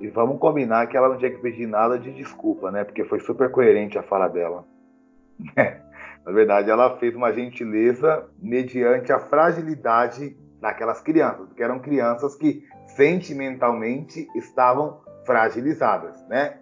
[0.00, 2.84] E vamos combinar que ela não tinha que pedir nada de desculpa, né?
[2.84, 4.64] Porque foi super coerente a fala dela.
[6.24, 12.62] Na verdade, ela fez uma gentileza mediante a fragilidade daquelas crianças, porque eram crianças que
[12.88, 16.58] sentimentalmente estavam fragilizadas, né?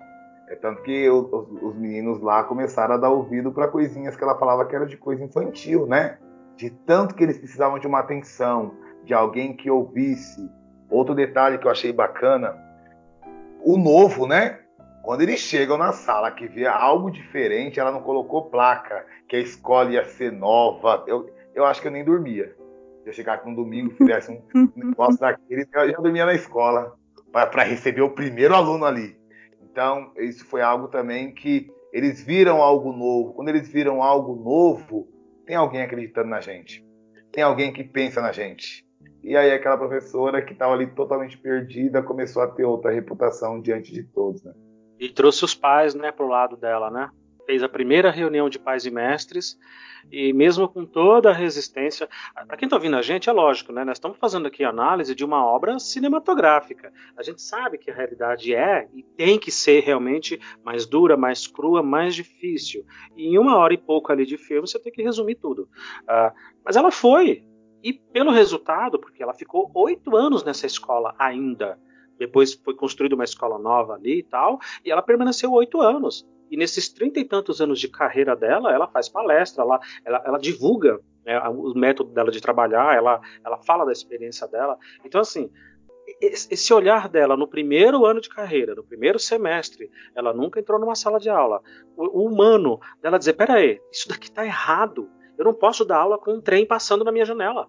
[0.48, 1.26] É tanto que os,
[1.62, 4.96] os meninos lá começaram a dar ouvido para coisinhas que ela falava que era de
[4.96, 6.18] coisa infantil, né?
[6.56, 8.72] De tanto que eles precisavam de uma atenção,
[9.04, 10.50] de alguém que ouvisse.
[10.90, 12.56] Outro detalhe que eu achei bacana,
[13.62, 14.60] o novo, né?
[15.08, 19.38] Quando eles chegam na sala que vê algo diferente, ela não colocou placa, que a
[19.38, 21.02] escola ia ser nova.
[21.06, 22.54] Eu, eu acho que eu nem dormia.
[23.02, 24.42] Se eu chegar com um domingo, fizesse um
[24.76, 26.94] negócio daquele, eu já dormia na escola
[27.32, 29.18] para receber o primeiro aluno ali.
[29.62, 33.32] Então, isso foi algo também que eles viram algo novo.
[33.32, 35.08] Quando eles viram algo novo,
[35.46, 36.86] tem alguém acreditando na gente.
[37.32, 38.86] Tem alguém que pensa na gente.
[39.24, 43.90] E aí aquela professora que estava ali totalmente perdida começou a ter outra reputação diante
[43.90, 44.52] de todos, né?
[44.98, 47.10] E trouxe os pais, né, pro lado dela, né?
[47.48, 49.58] fez a primeira reunião de pais e mestres
[50.12, 52.06] e mesmo com toda a resistência,
[52.46, 53.84] para quem está ouvindo a gente, é lógico, né?
[53.84, 56.92] Nós estamos fazendo aqui análise de uma obra cinematográfica.
[57.16, 61.46] A gente sabe que a realidade é e tem que ser realmente mais dura, mais
[61.46, 62.84] crua, mais difícil.
[63.16, 65.62] E em uma hora e pouco ali de filme, você tem que resumir tudo.
[66.02, 66.32] Uh,
[66.62, 67.42] mas ela foi.
[67.82, 71.78] E pelo resultado, porque ela ficou oito anos nessa escola ainda.
[72.18, 76.26] Depois foi construída uma escola nova ali e tal, e ela permaneceu oito anos.
[76.50, 80.38] E nesses trinta e tantos anos de carreira dela, ela faz palestra, ela, ela, ela
[80.38, 84.78] divulga né, o método dela de trabalhar, ela, ela fala da experiência dela.
[85.04, 85.50] Então, assim,
[86.20, 90.94] esse olhar dela no primeiro ano de carreira, no primeiro semestre, ela nunca entrou numa
[90.94, 91.60] sala de aula.
[91.96, 95.10] O, humano dela dizer: peraí, isso daqui está errado.
[95.36, 97.68] Eu não posso dar aula com um trem passando na minha janela.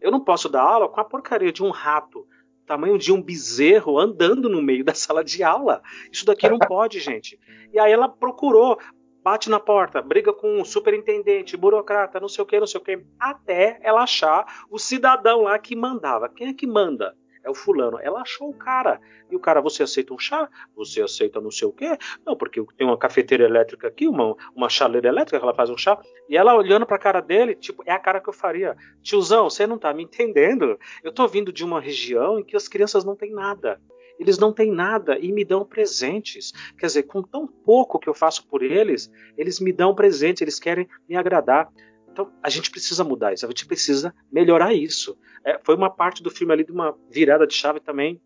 [0.00, 2.26] Eu não posso dar aula com a porcaria de um rato
[2.66, 5.82] tamanho de um bezerro andando no meio da sala de aula.
[6.10, 7.38] Isso daqui não pode, gente.
[7.72, 8.78] E aí ela procurou,
[9.22, 12.84] bate na porta, briga com o superintendente, burocrata, não sei o que, não sei o
[12.84, 16.28] que, até ela achar o cidadão lá que mandava.
[16.28, 17.16] Quem é que manda?
[17.44, 17.98] É o fulano.
[18.00, 19.00] Ela achou o cara.
[19.30, 20.48] E o cara, você aceita um chá?
[20.74, 21.96] Você aceita não sei o quê?
[22.26, 25.76] Não, porque tem uma cafeteira elétrica aqui, uma, uma chaleira elétrica que ela faz um
[25.76, 26.00] chá.
[26.28, 28.76] E ela olhando pra cara dele, tipo, é a cara que eu faria.
[29.02, 30.78] Tiozão, você não tá me entendendo?
[31.02, 33.80] Eu tô vindo de uma região em que as crianças não têm nada.
[34.18, 36.52] Eles não têm nada e me dão presentes.
[36.78, 40.58] Quer dizer, com tão pouco que eu faço por eles, eles me dão presentes, eles
[40.58, 41.68] querem me agradar.
[42.14, 45.18] Então a gente precisa mudar isso, a gente precisa melhorar isso.
[45.44, 48.22] É, foi uma parte do filme ali de uma virada de chave também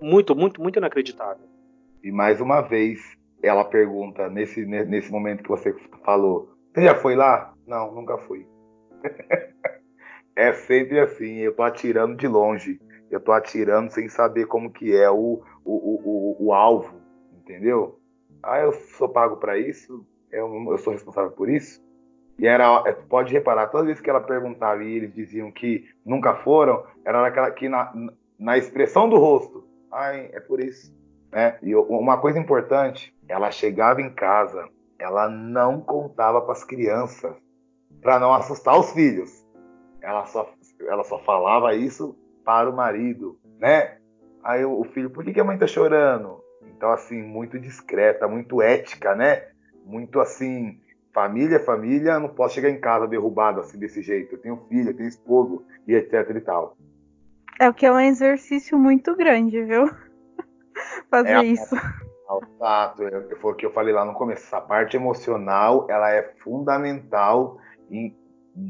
[0.00, 1.44] muito, muito, muito inacreditável.
[2.04, 3.00] E mais uma vez
[3.42, 7.52] ela pergunta nesse nesse momento que você falou, você já foi lá?
[7.66, 8.46] Não, nunca fui.
[10.36, 14.94] é sempre assim, eu tô atirando de longe, eu tô atirando sem saber como que
[14.94, 17.00] é o, o, o, o, alvo,
[17.32, 17.98] entendeu?
[18.40, 21.84] Ah, eu sou pago para isso, eu, eu sou responsável por isso.
[22.38, 25.88] E era, é, pode reparar, todas as vezes que ela perguntava e eles diziam que
[26.04, 27.92] nunca foram, era naquela que na,
[28.38, 29.66] na expressão do rosto.
[29.90, 30.94] Ai, é por isso.
[31.32, 31.58] Né?
[31.62, 34.68] E uma coisa importante, ela chegava em casa,
[34.98, 37.34] ela não contava para as crianças,
[38.02, 39.44] para não assustar os filhos.
[40.02, 40.50] Ela só,
[40.86, 43.98] ela só falava isso para o marido, né?
[44.44, 46.40] Aí o filho, por que, que a mãe tá chorando?
[46.62, 49.48] Então, assim, muito discreta, muito ética, né?
[49.84, 50.80] Muito assim,
[51.16, 54.34] Família é família, não posso chegar em casa derrubado assim desse jeito.
[54.34, 56.76] Eu tenho filho, eu tenho esposo e etc e tal.
[57.58, 59.88] É o que é um exercício muito grande, viu?
[61.10, 61.74] Fazer é isso.
[62.54, 63.02] Exato,
[63.40, 64.44] foi o que eu falei lá no começo.
[64.44, 67.56] Essa parte emocional, ela é fundamental
[67.90, 68.14] em,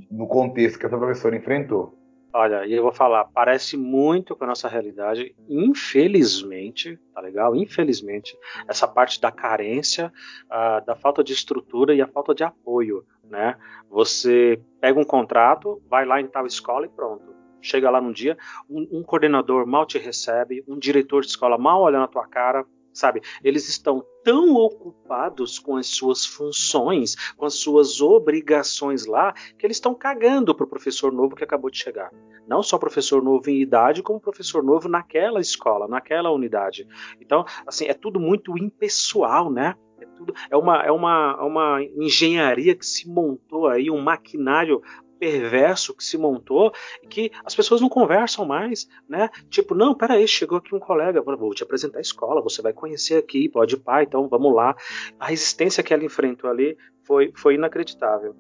[0.09, 1.99] no contexto que essa professora enfrentou.
[2.39, 7.57] Olha, eu vou falar, parece muito com a nossa realidade, infelizmente, tá legal?
[7.57, 8.37] Infelizmente,
[8.69, 10.13] essa parte da carência,
[10.45, 13.57] uh, da falta de estrutura e a falta de apoio, né?
[13.89, 17.35] Você pega um contrato, vai lá em tal escola e pronto.
[17.63, 18.37] Chega lá num dia,
[18.69, 22.67] um, um coordenador mal te recebe, um diretor de escola mal olha na tua cara,
[22.97, 23.21] sabe?
[23.45, 29.77] Eles estão tão ocupados com as suas funções, com as suas obrigações lá, que eles
[29.77, 32.11] estão cagando para o professor novo que acabou de chegar.
[32.49, 36.87] Não só professor novo em idade, como professor novo naquela escola, naquela unidade.
[37.21, 39.75] Então, assim, é tudo muito impessoal, né?
[40.01, 44.83] É, tudo, é, uma, é uma, uma engenharia que se montou aí, um maquinário
[45.19, 49.29] perverso que se montou e que as pessoas não conversam mais, né?
[49.49, 53.17] Tipo, não, peraí, chegou aqui um colega, vou te apresentar a escola, você vai conhecer
[53.17, 54.77] aqui, pode pai, então vamos lá.
[55.19, 58.35] A resistência que ela enfrentou ali foi, foi inacreditável.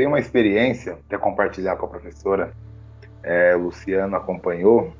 [0.00, 2.54] Tenho uma experiência, até compartilhar com a professora,
[3.22, 4.94] é, Luciano acompanhou,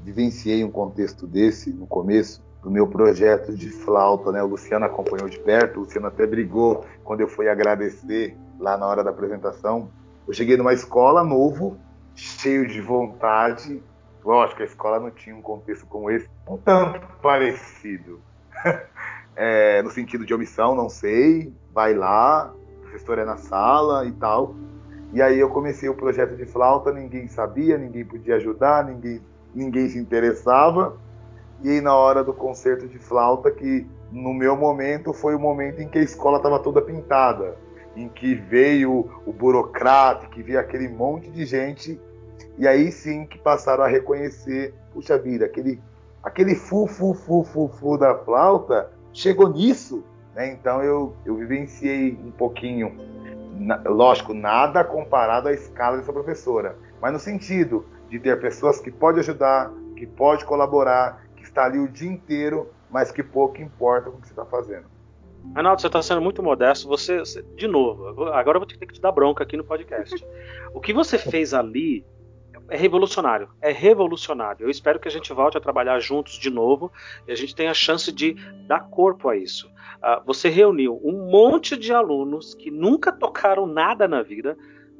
[0.00, 4.42] vivenciei um contexto desse no começo do meu projeto de flauta, né?
[4.42, 8.86] O Luciano acompanhou de perto, o Luciano até brigou quando eu fui agradecer lá na
[8.86, 9.88] hora da apresentação.
[10.26, 11.78] Eu cheguei numa escola novo,
[12.16, 13.80] cheio de vontade.
[14.24, 18.20] Lógico, a escola não tinha um contexto como esse, um tanto parecido.
[19.36, 21.52] é, no sentido de omissão, não sei.
[21.72, 22.52] Vai lá,
[22.94, 24.54] professor é na sala e tal.
[25.12, 29.20] E aí eu comecei o projeto de flauta, ninguém sabia, ninguém podia ajudar, ninguém
[29.54, 30.96] ninguém se interessava.
[31.62, 35.80] E aí, na hora do concerto de flauta, que no meu momento foi o momento
[35.80, 37.56] em que a escola estava toda pintada,
[37.96, 42.00] em que veio o burocrata, que veio aquele monte de gente,
[42.58, 45.80] e aí sim que passaram a reconhecer, puxa vida, aquele,
[46.22, 50.02] aquele fu, fu, fu, fu, fu da flauta chegou nisso,
[50.34, 50.52] né?
[50.52, 52.96] Então eu, eu vivenciei um pouquinho,
[53.58, 58.90] na, lógico, nada comparado à escala dessa professora, mas no sentido de ter pessoas que
[58.90, 64.08] pode ajudar, que pode colaborar, que está ali o dia inteiro mas que pouco importa
[64.08, 64.84] com o que você está fazendo.
[65.52, 66.86] Arnaldo, você está sendo muito modesto.
[66.86, 67.20] Você,
[67.56, 70.24] de novo, agora eu vou ter que te dar bronca aqui no podcast.
[70.72, 72.06] O que você fez ali
[72.68, 73.48] é revolucionário.
[73.60, 74.66] É revolucionário.
[74.66, 76.90] Eu espero que a gente volte a trabalhar juntos de novo
[77.26, 78.34] e a gente tenha a chance de
[78.66, 79.68] dar corpo a isso.
[79.68, 84.56] Uh, você reuniu um monte de alunos que nunca tocaram nada na vida.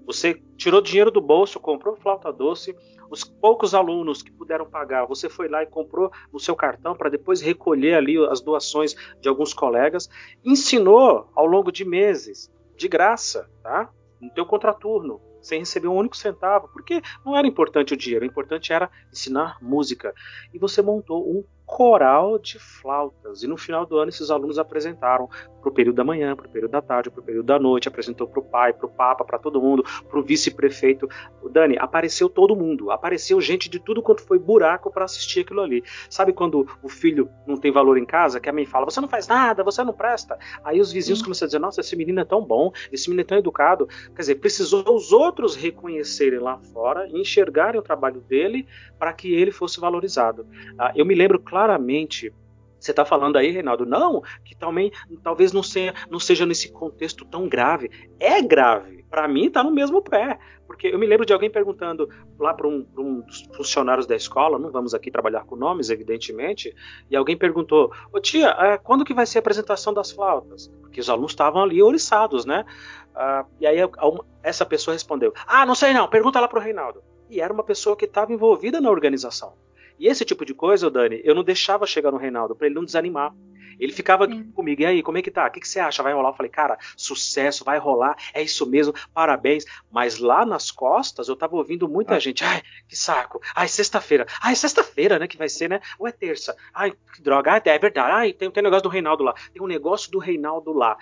[0.07, 2.77] Você tirou dinheiro do bolso, comprou flauta doce,
[3.11, 7.09] os poucos alunos que puderam pagar, você foi lá e comprou no seu cartão para
[7.09, 10.09] depois recolher ali as doações de alguns colegas,
[10.45, 13.89] ensinou ao longo de meses, de graça, tá?
[14.21, 18.29] No teu contraturno, sem receber um único centavo, porque não era importante o dinheiro, o
[18.29, 20.15] importante era ensinar música.
[20.53, 23.43] E você montou um coral de flautas.
[23.43, 25.29] E no final do ano, esses alunos apresentaram
[25.61, 27.89] para o período da manhã, para o período da tarde, para o período da noite,
[27.89, 31.09] apresentou para o pai, para o papa, para todo mundo, para o vice-prefeito.
[31.51, 35.83] Dani, apareceu todo mundo, apareceu gente de tudo quanto foi buraco para assistir aquilo ali.
[36.11, 39.09] Sabe quando o filho não tem valor em casa, que a mãe fala, você não
[39.09, 40.39] faz nada, você não presta.
[40.65, 41.25] Aí os vizinhos Sim.
[41.25, 43.87] começam a dizer, nossa, esse menino é tão bom, esse menino é tão educado.
[44.15, 48.67] Quer dizer, precisou os outros reconhecerem lá fora e enxergarem o trabalho dele
[48.99, 50.47] para que ele fosse valorizado.
[50.79, 52.35] Ah, eu me lembro claramente
[52.81, 54.91] você está falando aí, Reinaldo, não, que também
[55.23, 57.89] talvez não seja, não seja nesse contexto tão grave.
[58.19, 59.05] É grave.
[59.09, 60.37] Para mim, está no mesmo pé.
[60.67, 64.59] Porque eu me lembro de alguém perguntando lá para um, um, dos funcionários da escola,
[64.59, 66.75] não vamos aqui trabalhar com nomes, evidentemente,
[67.09, 70.67] e alguém perguntou: Ô tia, é, quando que vai ser a apresentação das flautas?
[70.81, 72.65] Porque os alunos estavam ali oriçados, né?
[73.15, 73.77] Ah, e aí
[74.43, 77.01] essa pessoa respondeu: Ah, não sei não, pergunta lá para o Reinaldo.
[77.31, 79.55] E era uma pessoa que estava envolvida na organização.
[79.99, 82.85] E esse tipo de coisa, Dani, eu não deixava chegar no Reinaldo para ele não
[82.85, 83.35] desanimar.
[83.79, 84.51] Ele ficava Sim.
[84.53, 85.47] comigo, e aí, como é que tá?
[85.47, 86.03] O que, que, você acha?
[86.03, 86.31] Vai rolar?
[86.31, 89.65] Eu falei, cara, sucesso, vai rolar, é isso mesmo, parabéns.
[89.91, 92.19] Mas lá nas costas eu tava ouvindo muita ah.
[92.19, 95.81] gente, ai, que saco, ai, sexta-feira, ai, sexta-feira, né, que vai ser, né?
[95.99, 98.89] Ou é terça, ai, que droga, ai, é verdade, ai, tem, tem um negócio do
[98.89, 100.97] Reinaldo lá, tem um negócio do Reinaldo lá.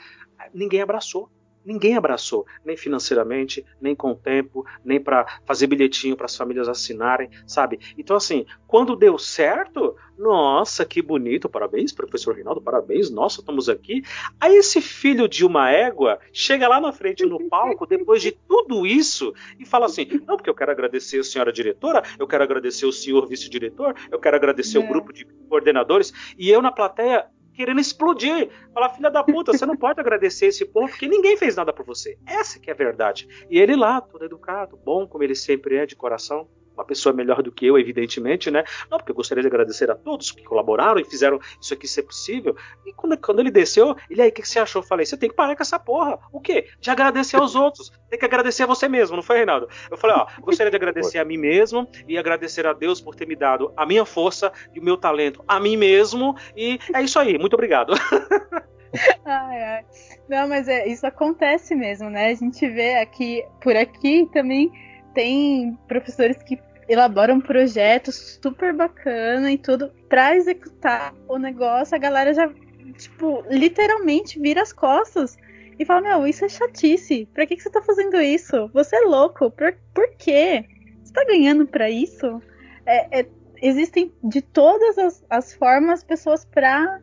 [0.53, 1.31] Ninguém abraçou.
[1.65, 7.31] Ninguém abraçou, nem financeiramente, nem com tempo, nem para fazer bilhetinho para as famílias assinarem,
[7.47, 7.79] sabe?
[7.97, 14.03] Então, assim, quando deu certo, nossa, que bonito, parabéns, professor Rinaldo, parabéns, nossa, estamos aqui.
[14.41, 18.87] Aí esse filho de uma égua chega lá na frente no palco, depois de tudo
[18.87, 22.87] isso, e fala assim: não, porque eu quero agradecer a senhora diretora, eu quero agradecer
[22.87, 24.81] o senhor vice-diretor, eu quero agradecer é.
[24.81, 28.51] o grupo de coordenadores, e eu na plateia querendo explodir.
[28.73, 31.85] Falar, filha da puta, você não pode agradecer esse povo porque ninguém fez nada por
[31.85, 32.19] você.
[32.27, 33.29] Essa que é a verdade.
[33.51, 37.43] E ele lá, todo educado, bom, como ele sempre é, de coração, uma pessoa melhor
[37.43, 38.65] do que eu, evidentemente, né?
[38.91, 42.03] Não, porque eu gostaria de agradecer a todos que colaboraram e fizeram isso aqui ser
[42.03, 42.57] possível.
[42.87, 44.83] E quando, quando ele desceu, ele aí, o que, que, você achou?
[44.83, 46.19] Eu falei, você tem que parar com essa porra.
[46.33, 46.69] O quê?
[46.81, 47.93] De agradecer aos outros.
[48.09, 49.69] Tem que agradecer a você mesmo, não foi, Reinaldo?
[49.91, 53.15] Eu falei, ó, eu gostaria de agradecer a mim mesmo e agradecer a Deus por
[53.15, 56.37] ter me dado a minha força e o meu talento a mim mesmo.
[56.57, 57.93] E é isso aí, muito obrigado.
[59.25, 59.85] ai, ai.
[60.29, 62.29] Não, mas é, isso acontece mesmo, né?
[62.29, 64.71] A gente vê aqui, por aqui também
[65.15, 66.59] tem professores que
[66.89, 72.51] elaboram projetos super bacana e tudo para executar o negócio, a galera já
[72.99, 75.37] tipo literalmente vira as costas
[75.79, 77.29] e fala: "Meu, isso é chatice.
[77.33, 78.69] Pra que, que você tá fazendo isso?
[78.75, 79.51] Você é louco.
[79.51, 80.65] Por, por quê?
[81.03, 82.43] Você tá ganhando para isso?"
[82.85, 83.27] É, é,
[83.63, 87.01] existem de todas as, as formas pessoas para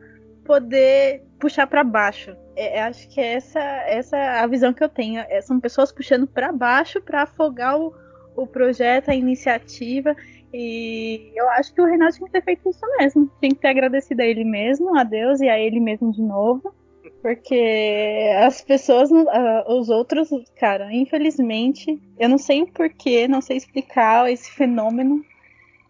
[0.50, 2.36] poder puxar para baixo.
[2.56, 5.20] É, é, acho que é essa essa a visão que eu tenho.
[5.28, 7.94] É, são pessoas puxando para baixo para afogar o,
[8.34, 10.16] o projeto, a iniciativa.
[10.52, 13.30] E eu acho que o Renato tinha que ter feito isso mesmo.
[13.38, 16.74] Tinha que ter agradecido a ele mesmo, a Deus e a ele mesmo de novo.
[17.22, 19.24] Porque as pessoas, uh,
[19.68, 25.24] os outros, cara, infelizmente, eu não sei o porquê, não sei explicar esse fenômeno,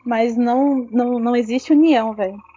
[0.05, 2.50] mas não, não, não existe união, velho.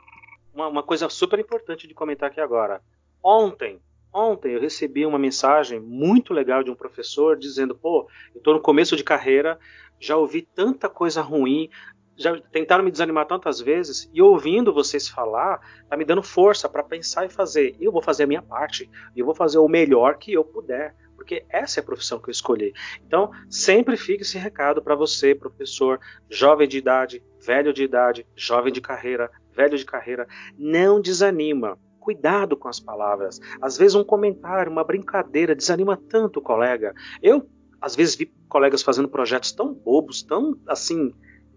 [0.53, 2.81] Uma, uma coisa super importante de comentar aqui agora.
[3.23, 3.81] Ontem,
[4.13, 8.61] Ontem eu recebi uma mensagem muito legal de um professor dizendo: pô, eu estou no
[8.61, 9.57] começo de carreira,
[9.99, 11.67] já ouvi tanta coisa ruim,
[12.15, 16.83] já tentaram me desanimar tantas vezes, e ouvindo vocês falar, tá me dando força para
[16.83, 17.75] pensar e fazer.
[17.79, 21.45] Eu vou fazer a minha parte, eu vou fazer o melhor que eu puder porque
[21.47, 22.73] essa é a profissão que eu escolhi.
[23.05, 25.97] Então, sempre fique esse recado para você, professor,
[26.29, 30.27] jovem de idade, velho de idade, jovem de carreira, velho de carreira,
[30.57, 31.77] não desanima.
[31.99, 33.39] Cuidado com as palavras.
[33.61, 36.93] Às vezes um comentário, uma brincadeira desanima tanto o colega.
[37.21, 37.47] Eu
[37.79, 41.13] às vezes vi colegas fazendo projetos tão bobos, tão assim,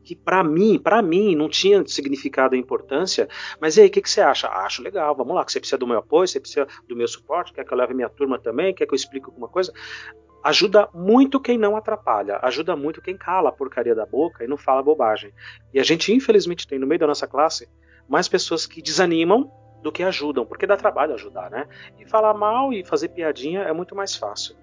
[0.06, 3.28] que para mim, para mim, não tinha significado e importância.
[3.60, 4.46] Mas e aí, o que, que, você acha?
[4.48, 7.06] Ah, acho legal, vamos lá, que você precisa do meu apoio, você precisa do meu
[7.06, 9.72] suporte, quer que eu leve minha turma também, quer que eu explique alguma coisa.
[10.44, 14.56] Ajuda muito quem não atrapalha, ajuda muito quem cala a porcaria da boca e não
[14.56, 15.32] fala bobagem.
[15.74, 17.68] E a gente, infelizmente, tem no meio da nossa classe
[18.08, 19.50] mais pessoas que desanimam
[19.82, 21.66] do que ajudam, porque dá trabalho ajudar, né?
[21.98, 24.56] E falar mal e fazer piadinha é muito mais fácil.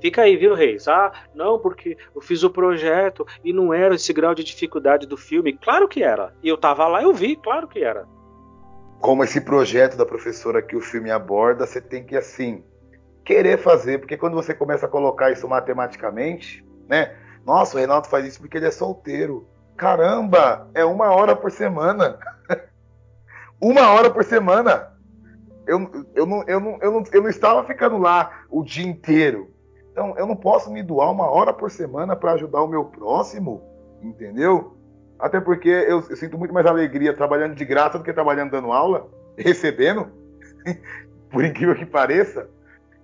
[0.00, 0.86] Fica aí, viu, Reis?
[0.86, 5.16] Ah, não, porque eu fiz o projeto e não era esse grau de dificuldade do
[5.16, 5.54] filme.
[5.54, 6.34] Claro que era.
[6.42, 8.06] E eu tava lá, eu vi, claro que era.
[9.00, 12.62] Como esse projeto da professora que o filme aborda, você tem que, assim,
[13.24, 17.16] querer fazer, porque quando você começa a colocar isso matematicamente, né?
[17.46, 19.48] Nossa, o Renato faz isso porque ele é solteiro.
[19.76, 22.18] Caramba, é uma hora por semana.
[23.60, 24.92] Uma hora por semana.
[25.66, 29.50] Eu, eu, não, eu, não, eu, não, eu não estava ficando lá o dia inteiro.
[29.90, 33.62] Então, eu não posso me doar uma hora por semana para ajudar o meu próximo,
[34.02, 34.76] entendeu?
[35.18, 38.72] Até porque eu, eu, sinto muito mais alegria trabalhando de graça do que trabalhando dando
[38.72, 40.08] aula, recebendo,
[41.30, 42.48] por incrível que pareça.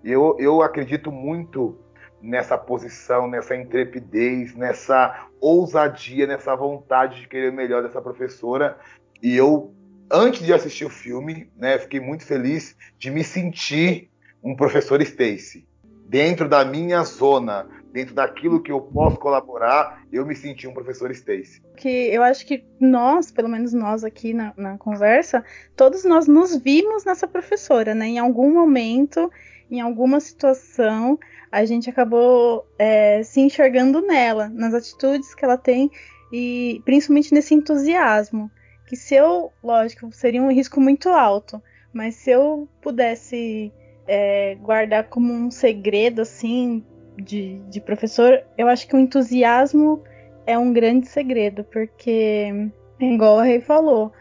[0.04, 1.78] Eu, eu acredito muito
[2.20, 8.78] nessa posição, nessa intrepidez, nessa ousadia, nessa vontade de querer melhor dessa professora.
[9.22, 9.72] E eu
[10.12, 14.10] antes de assistir o filme, né, fiquei muito feliz de me sentir
[14.44, 15.66] um professor Stacy.
[16.06, 21.10] Dentro da minha zona, dentro daquilo que eu posso colaborar, eu me senti um professor
[21.10, 21.62] Stacy.
[21.76, 25.42] Que eu acho que nós, pelo menos nós aqui na, na conversa,
[25.74, 28.08] todos nós nos vimos nessa professora, né?
[28.08, 29.30] Em algum momento,
[29.70, 31.18] em alguma situação,
[31.50, 35.90] a gente acabou é, se enxergando nela, nas atitudes que ela tem
[36.30, 38.50] e principalmente nesse entusiasmo
[38.92, 41.62] que se eu, lógico, seria um risco muito alto,
[41.94, 43.72] mas se eu pudesse
[44.06, 46.84] é, guardar como um segredo assim
[47.16, 50.02] de, de professor, eu acho que o entusiasmo
[50.46, 52.68] é um grande segredo, porque,
[53.00, 54.12] igual a Rei falou,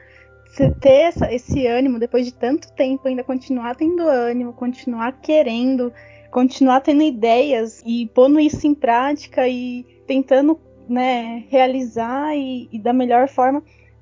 [0.48, 5.92] você ter essa, esse ânimo depois de tanto tempo, ainda continuar tendo ânimo, continuar querendo,
[6.32, 10.58] continuar tendo ideias e pondo isso em prática e tentando
[10.88, 13.62] né, realizar e, e da melhor forma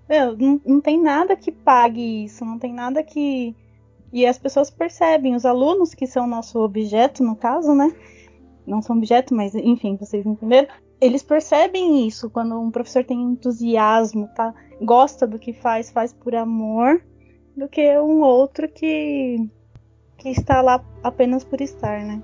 [0.09, 3.55] meu, não, não tem nada que pague isso, não tem nada que.
[4.11, 7.95] E as pessoas percebem, os alunos que são nosso objeto, no caso, né?
[8.65, 10.67] Não são objeto, mas enfim, vocês entenderam?
[10.99, 14.53] Eles percebem isso quando um professor tem entusiasmo, tá?
[14.81, 17.01] Gosta do que faz, faz por amor,
[17.55, 19.47] do que um outro que,
[20.17, 22.21] que está lá apenas por estar, né?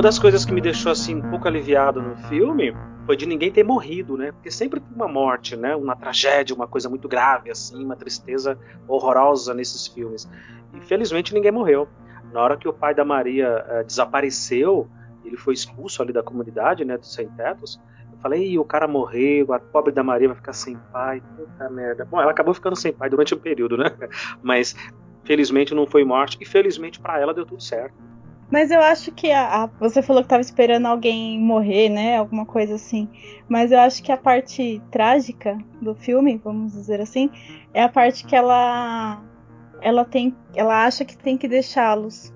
[0.00, 2.74] Uma das coisas que me deixou assim um pouco aliviado no filme
[3.04, 4.32] foi de ninguém ter morrido, né?
[4.32, 5.76] Porque sempre tem uma morte, né?
[5.76, 10.26] Uma tragédia, uma coisa muito grave assim, uma tristeza horrorosa nesses filmes.
[10.72, 11.86] Infelizmente ninguém morreu.
[12.32, 14.88] Na hora que o pai da Maria uh, desapareceu,
[15.22, 17.78] ele foi expulso ali da comunidade, né, dos sem tetos.
[18.10, 22.06] Eu falei, o cara morreu, a pobre da Maria vai ficar sem pai, puta merda.
[22.06, 23.92] Bom, ela acabou ficando sem pai durante um período, né?
[24.42, 24.74] Mas
[25.24, 28.08] felizmente não foi morte e felizmente para ela deu tudo certo.
[28.50, 32.16] Mas eu acho que a, a, você falou que estava esperando alguém morrer, né?
[32.16, 33.08] Alguma coisa assim.
[33.48, 37.30] Mas eu acho que a parte trágica do filme, vamos dizer assim,
[37.72, 39.22] é a parte que ela
[39.82, 42.32] ela tem, ela acha que tem que deixá-los.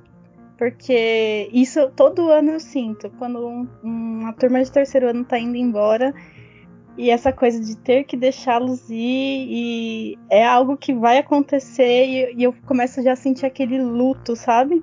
[0.57, 3.11] Porque isso todo ano eu sinto.
[3.19, 6.15] Quando um, uma turma de terceiro ano tá indo embora,
[6.97, 12.35] e essa coisa de ter que deixá-los ir e é algo que vai acontecer e,
[12.37, 14.83] e, eu começo já a sentir aquele luto, sabe?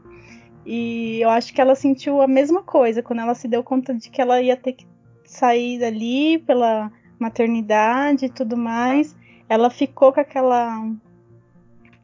[0.66, 4.10] E eu acho que ela sentiu a mesma coisa quando ela se deu conta de
[4.10, 4.88] que ela ia ter que
[5.26, 9.16] sair dali pela maternidade e tudo mais.
[9.50, 10.84] Ela ficou com aquela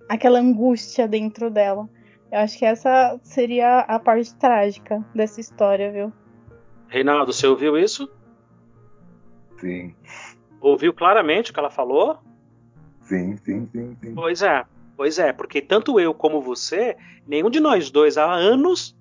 [0.09, 1.87] aquela angústia dentro dela.
[2.31, 6.11] Eu acho que essa seria a parte trágica dessa história, viu?
[6.87, 8.09] Reinaldo, você ouviu isso?
[9.59, 9.95] Sim.
[10.59, 12.19] Ouviu claramente o que ela falou?
[13.01, 14.13] Sim, sim, sim, sim.
[14.13, 14.65] Pois é.
[14.97, 18.97] Pois é, porque tanto eu como você, nenhum de nós dois há anos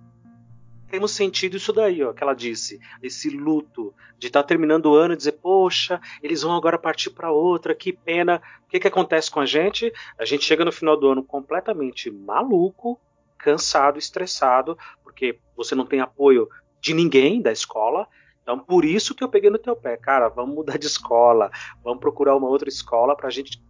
[0.90, 4.94] temos sentido isso daí, ó, que ela disse, esse luto de estar tá terminando o
[4.94, 8.40] ano e dizer, poxa, eles vão agora partir para outra, que pena.
[8.64, 9.92] O que, que acontece com a gente?
[10.18, 13.00] A gente chega no final do ano completamente maluco,
[13.38, 16.46] cansado, estressado, porque você não tem apoio
[16.80, 18.06] de ninguém da escola.
[18.42, 21.50] Então, por isso que eu peguei no teu pé, cara, vamos mudar de escola,
[21.82, 23.60] vamos procurar uma outra escola para a gente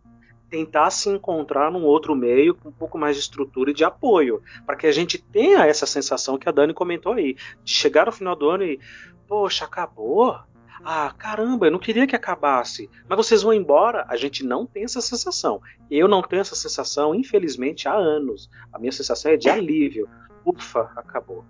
[0.49, 4.43] tentar se encontrar num outro meio com um pouco mais de estrutura e de apoio,
[4.65, 8.13] para que a gente tenha essa sensação que a Dani comentou aí, de chegar no
[8.13, 8.79] final do ano e,
[9.27, 10.39] poxa, acabou?
[10.85, 12.89] Ah, caramba, eu não queria que acabasse.
[13.09, 14.05] Mas vocês vão embora?
[14.09, 15.61] A gente não tem essa sensação.
[15.91, 18.49] Eu não tenho essa sensação, infelizmente, há anos.
[18.73, 20.09] A minha sensação é de alívio.
[20.45, 21.45] Ufa, acabou.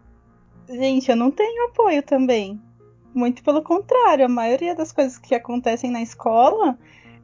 [0.68, 2.60] Gente, eu não tenho apoio também.
[3.14, 6.78] Muito pelo contrário, a maioria das coisas que acontecem na escola,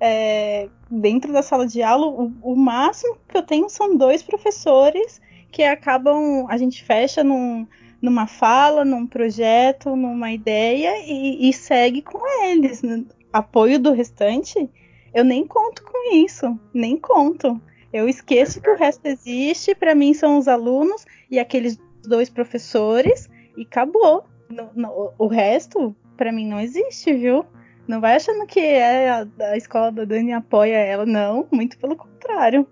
[0.05, 5.20] é, dentro da sala de aula, o, o máximo que eu tenho são dois professores
[5.53, 6.44] que acabam.
[6.48, 7.66] A gente fecha num
[8.00, 12.82] numa fala, num projeto, numa ideia e, e segue com eles.
[13.32, 14.68] Apoio do restante,
[15.14, 17.61] eu nem conto com isso, nem conto.
[17.92, 23.30] Eu esqueço que o resto existe, para mim são os alunos e aqueles dois professores
[23.57, 24.24] e acabou.
[24.50, 27.46] No, no, o resto, para mim, não existe, viu?
[27.87, 31.97] Não vai achando que é a, a, escola da Dani apoia ela, não, muito pelo
[31.97, 32.66] contrário.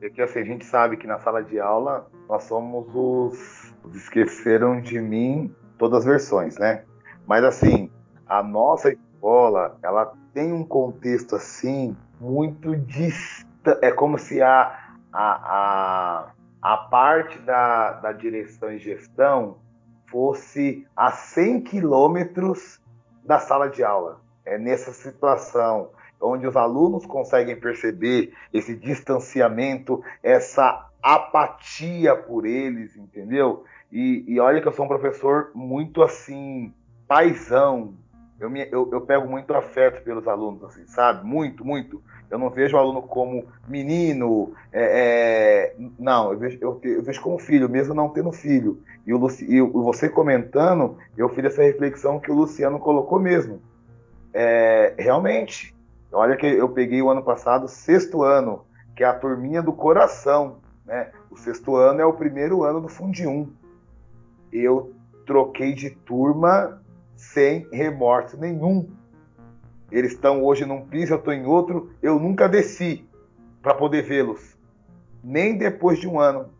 [0.00, 4.80] É que assim, a gente sabe que na sala de aula nós somos os esqueceram
[4.80, 6.82] de mim todas as versões, né?
[7.26, 7.90] Mas assim,
[8.26, 13.46] a nossa escola, ela tem um contexto assim muito distante.
[13.82, 19.58] É como se a, a, a, a parte da, da direção e gestão
[20.08, 22.80] fosse a 100 quilômetros
[23.24, 24.20] da sala de aula.
[24.46, 25.90] É nessa situação
[26.20, 33.64] onde os alunos conseguem perceber esse distanciamento, essa apatia por eles, entendeu?
[33.92, 36.72] E, e, olha que eu sou um professor muito assim,
[37.06, 37.94] paisão.
[38.40, 41.24] Eu, me, eu, eu, pego muito afeto pelos alunos, assim, sabe?
[41.24, 42.02] Muito, muito.
[42.28, 47.20] Eu não vejo o aluno como menino, é, é, não, eu vejo, eu, eu, vejo
[47.22, 48.82] como filho, mesmo não tendo filho.
[49.06, 53.62] E, o Luci, e você comentando, eu fiz essa reflexão que o Luciano colocou mesmo.
[54.38, 55.74] É, realmente,
[56.12, 60.58] olha que eu peguei o ano passado, sexto ano, que é a turminha do coração.
[60.84, 61.10] Né?
[61.30, 63.50] O sexto ano é o primeiro ano do Fundi 1
[64.52, 64.94] eu
[65.26, 66.82] troquei de turma
[67.16, 68.88] sem remorso nenhum.
[69.90, 71.90] Eles estão hoje num piso, eu estou em outro.
[72.02, 73.06] Eu nunca desci
[73.62, 74.56] para poder vê-los,
[75.22, 76.50] nem depois de um ano.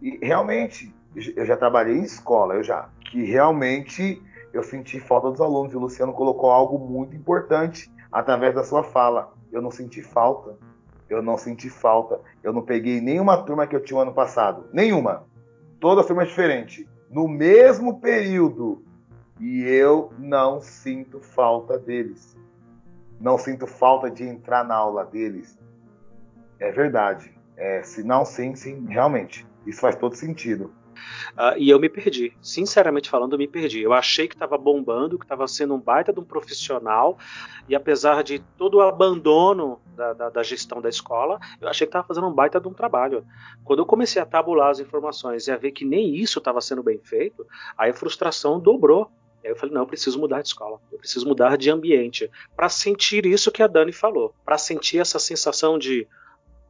[0.00, 4.22] E realmente, eu já trabalhei em escola, eu já, que realmente
[4.56, 5.72] eu senti falta dos alunos.
[5.72, 9.32] E o Luciano colocou algo muito importante através da sua fala.
[9.52, 10.56] Eu não senti falta.
[11.08, 12.20] Eu não senti falta.
[12.42, 14.66] Eu não peguei nenhuma turma que eu tinha no ano passado.
[14.72, 15.24] Nenhuma.
[15.80, 18.82] Toda turma diferente no mesmo período
[19.40, 22.36] e eu não sinto falta deles.
[23.20, 25.56] Não sinto falta de entrar na aula deles.
[26.58, 27.32] É verdade.
[27.56, 29.46] É, se não, sim, sim, realmente.
[29.64, 30.72] Isso faz todo sentido.
[31.32, 32.32] Uh, e eu me perdi.
[32.40, 33.82] Sinceramente falando, eu me perdi.
[33.82, 37.18] Eu achei que estava bombando, que estava sendo um baita de um profissional,
[37.68, 41.90] e apesar de todo o abandono da, da, da gestão da escola, eu achei que
[41.90, 43.24] estava fazendo um baita de um trabalho.
[43.64, 46.82] Quando eu comecei a tabular as informações e a ver que nem isso estava sendo
[46.82, 49.10] bem feito, aí a frustração dobrou.
[49.44, 52.70] Aí eu falei, não, eu preciso mudar de escola, eu preciso mudar de ambiente, para
[52.70, 56.08] sentir isso que a Dani falou, para sentir essa sensação de,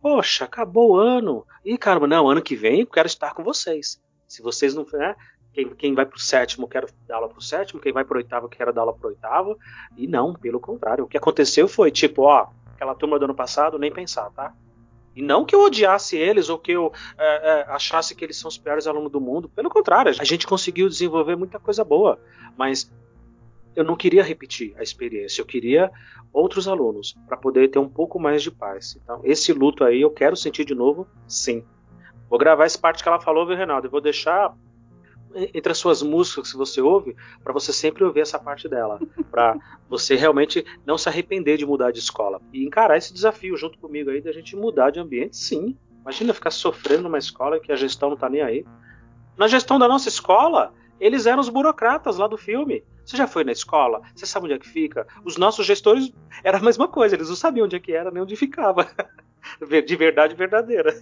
[0.02, 4.00] poxa, acabou o ano, e caramba, não, ano que vem eu quero estar com vocês.
[4.34, 4.84] Se vocês não.
[4.92, 5.14] Né,
[5.52, 8.16] quem, quem vai para o sétimo, quero dar aula para o sétimo, quem vai para
[8.16, 9.56] o oitavo, quero dar aula para o oitavo.
[9.96, 11.04] E não, pelo contrário.
[11.04, 14.52] O que aconteceu foi tipo, ó, aquela turma do ano passado, nem pensar, tá?
[15.14, 18.48] E não que eu odiasse eles ou que eu é, é, achasse que eles são
[18.48, 19.48] os piores alunos do mundo.
[19.48, 22.18] Pelo contrário, a gente conseguiu desenvolver muita coisa boa.
[22.58, 22.92] Mas
[23.76, 25.40] eu não queria repetir a experiência.
[25.40, 25.92] Eu queria
[26.32, 28.98] outros alunos para poder ter um pouco mais de paz.
[29.00, 31.64] Então, esse luto aí eu quero sentir de novo, sim.
[32.34, 33.86] Vou gravar essa parte que ela falou, viu, Reinaldo?
[33.86, 34.52] Eu vou deixar
[35.54, 37.14] entre as suas músicas que você ouve,
[37.44, 38.98] para você sempre ouvir essa parte dela,
[39.30, 39.56] para
[39.88, 44.10] você realmente não se arrepender de mudar de escola e encarar esse desafio junto comigo
[44.10, 45.78] aí da gente mudar de ambiente, sim.
[46.00, 48.66] Imagina ficar sofrendo numa escola que a gestão não tá nem aí.
[49.36, 52.82] Na gestão da nossa escola, eles eram os burocratas lá do filme.
[53.04, 54.02] Você já foi na escola?
[54.12, 55.06] Você sabe onde é que fica?
[55.24, 56.12] Os nossos gestores
[56.42, 58.90] era a mesma coisa, eles não sabiam onde é que era nem onde ficava.
[59.86, 60.92] De verdade verdadeira.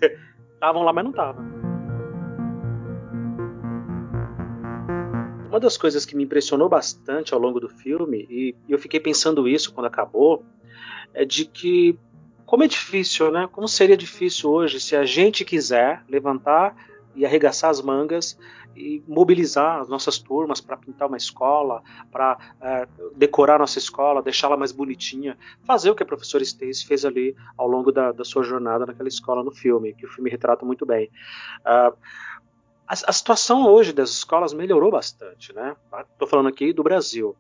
[0.63, 1.45] Estavam lá, mas não estavam.
[5.49, 9.49] Uma das coisas que me impressionou bastante ao longo do filme, e eu fiquei pensando
[9.49, 10.45] isso quando acabou,
[11.13, 11.99] é de que
[12.47, 13.49] como é difícil, né?
[13.51, 16.77] Como seria difícil hoje se a gente quiser levantar
[17.17, 18.39] e arregaçar as mangas
[18.77, 24.57] e mobilizar as nossas turmas para pintar uma escola, para é, decorar nossa escola, deixá-la
[24.57, 28.43] mais bonitinha, fazer o que a professora Stacy fez ali ao longo da, da, sua
[28.43, 31.11] jornada naquela escola no filme, que o filme retrata muito bem.
[31.61, 31.97] Uh,
[32.87, 35.77] a, a situação hoje das escolas melhorou bastante, né?
[36.13, 37.37] Estou falando aqui do Brasil.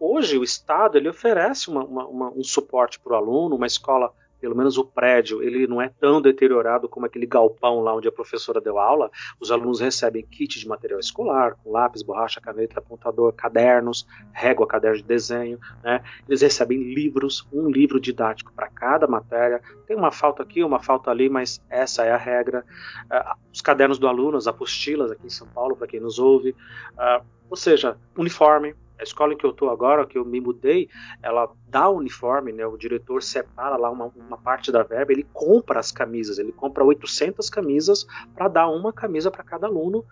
[0.00, 4.12] Hoje o Estado ele oferece uma, uma, uma, um suporte para o aluno, uma escola
[4.40, 8.12] pelo menos o prédio, ele não é tão deteriorado como aquele galpão lá onde a
[8.12, 9.10] professora deu aula.
[9.40, 14.98] Os alunos recebem kit de material escolar, com lápis, borracha, caneta, apontador, cadernos, régua, caderno
[14.98, 15.58] de desenho.
[15.82, 16.02] Né?
[16.28, 19.60] Eles recebem livros, um livro didático para cada matéria.
[19.86, 22.64] Tem uma falta aqui, uma falta ali, mas essa é a regra.
[23.04, 26.50] Uh, os cadernos do aluno, as apostilas aqui em São Paulo, para quem nos ouve.
[26.50, 30.88] Uh, ou seja, uniforme, a escola em que eu estou agora, que eu me mudei,
[31.22, 32.66] ela dá o uniforme, né?
[32.66, 36.84] O diretor separa lá uma, uma parte da verba, ele compra as camisas, ele compra
[36.84, 40.04] 800 camisas para dar uma camisa para cada aluno.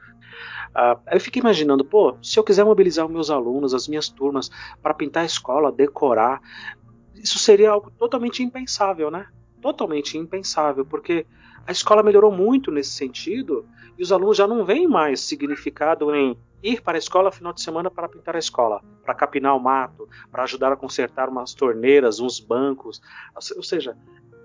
[0.74, 4.50] Aí eu fiquei imaginando, pô, se eu quiser mobilizar os meus alunos, as minhas turmas,
[4.82, 6.40] para pintar a escola, decorar,
[7.14, 9.26] isso seria algo totalmente impensável, né?
[9.60, 11.26] Totalmente impensável, porque
[11.66, 13.66] a escola melhorou muito nesse sentido
[13.98, 17.60] e os alunos já não veem mais significado em ir para a escola final de
[17.60, 22.20] semana para pintar a escola, para capinar o mato, para ajudar a consertar umas torneiras,
[22.20, 23.00] uns bancos.
[23.56, 23.96] Ou seja,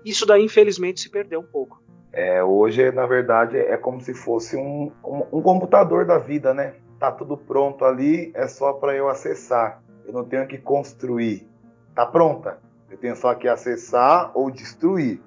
[0.04, 1.82] isso daí infelizmente se perdeu um pouco.
[2.12, 6.74] É, hoje, na verdade, é como se fosse um, um, um computador da vida, né?
[6.98, 9.82] Tá tudo pronto ali, é só para eu acessar.
[10.04, 11.48] Eu não tenho que construir.
[11.94, 12.58] Tá pronta.
[12.92, 15.18] Eu tenho só que acessar ou destruir.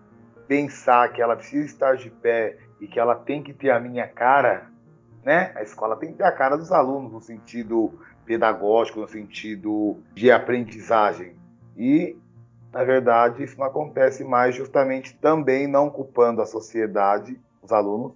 [0.47, 4.07] Pensar que ela precisa estar de pé e que ela tem que ter a minha
[4.07, 4.69] cara,
[5.23, 5.51] né?
[5.55, 7.91] A escola tem que ter a cara dos alunos no sentido
[8.23, 11.35] pedagógico, no sentido de aprendizagem.
[11.75, 12.15] E,
[12.71, 18.11] na verdade, isso não acontece mais justamente também não culpando a sociedade, os alunos,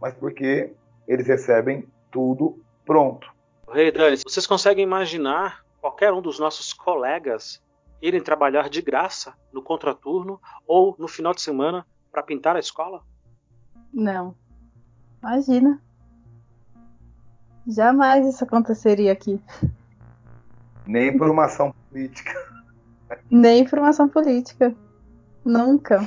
[0.00, 0.72] mas porque
[1.06, 3.30] eles recebem tudo pronto.
[3.70, 7.62] Rei hey, Dani, vocês conseguem imaginar qualquer um dos nossos colegas
[8.00, 13.02] irem trabalhar de graça no contraturno ou no final de semana para pintar a escola?
[13.92, 14.34] Não.
[15.22, 15.80] Imagina.
[17.66, 19.40] Jamais isso aconteceria aqui.
[20.86, 22.32] Nem por uma ação política.
[23.30, 24.74] Nem por uma ação política.
[25.44, 26.06] Nunca.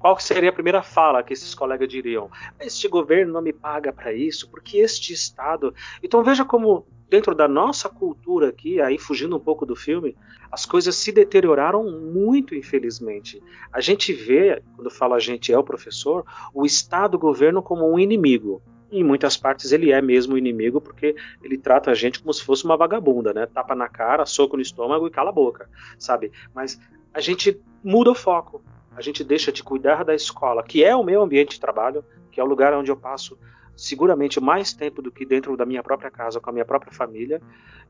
[0.00, 2.30] Qual seria a primeira fala que esses colegas diriam?
[2.58, 5.74] Este governo não me paga para isso, porque este Estado.
[6.02, 10.16] Então veja como, dentro da nossa cultura aqui, aí fugindo um pouco do filme,
[10.50, 13.42] as coisas se deterioraram muito, infelizmente.
[13.70, 16.24] A gente vê, quando fala a gente é o professor,
[16.54, 21.14] o Estado, o governo como um inimigo em muitas partes ele é mesmo inimigo porque
[21.42, 23.46] ele trata a gente como se fosse uma vagabunda, né?
[23.46, 26.32] Tapa na cara, soco no estômago e cala a boca, sabe?
[26.52, 26.80] Mas
[27.14, 28.62] a gente muda o foco.
[28.96, 32.40] A gente deixa de cuidar da escola, que é o meu ambiente de trabalho, que
[32.40, 33.38] é o lugar onde eu passo
[33.80, 37.40] seguramente mais tempo do que dentro da minha própria casa, com a minha própria família,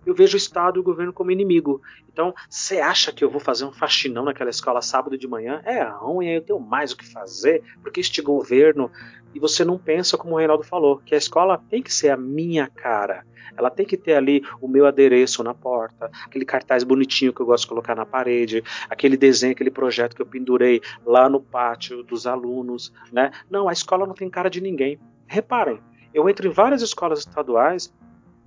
[0.06, 1.82] eu vejo o Estado e o governo como inimigo.
[2.08, 5.60] Então, você acha que eu vou fazer um faxinão naquela escola sábado de manhã?
[5.64, 8.90] É ruim, eu tenho mais o que fazer, porque este governo.
[9.34, 12.16] E você não pensa, como o Reinaldo falou, que a escola tem que ser a
[12.16, 13.24] minha cara.
[13.56, 17.46] Ela tem que ter ali o meu adereço na porta, aquele cartaz bonitinho que eu
[17.46, 22.02] gosto de colocar na parede, aquele desenho, aquele projeto que eu pendurei lá no pátio
[22.04, 23.32] dos alunos, né?
[23.50, 24.98] Não, a escola não tem cara de ninguém.
[25.30, 25.80] Reparem,
[26.12, 27.94] eu entro em várias escolas estaduais,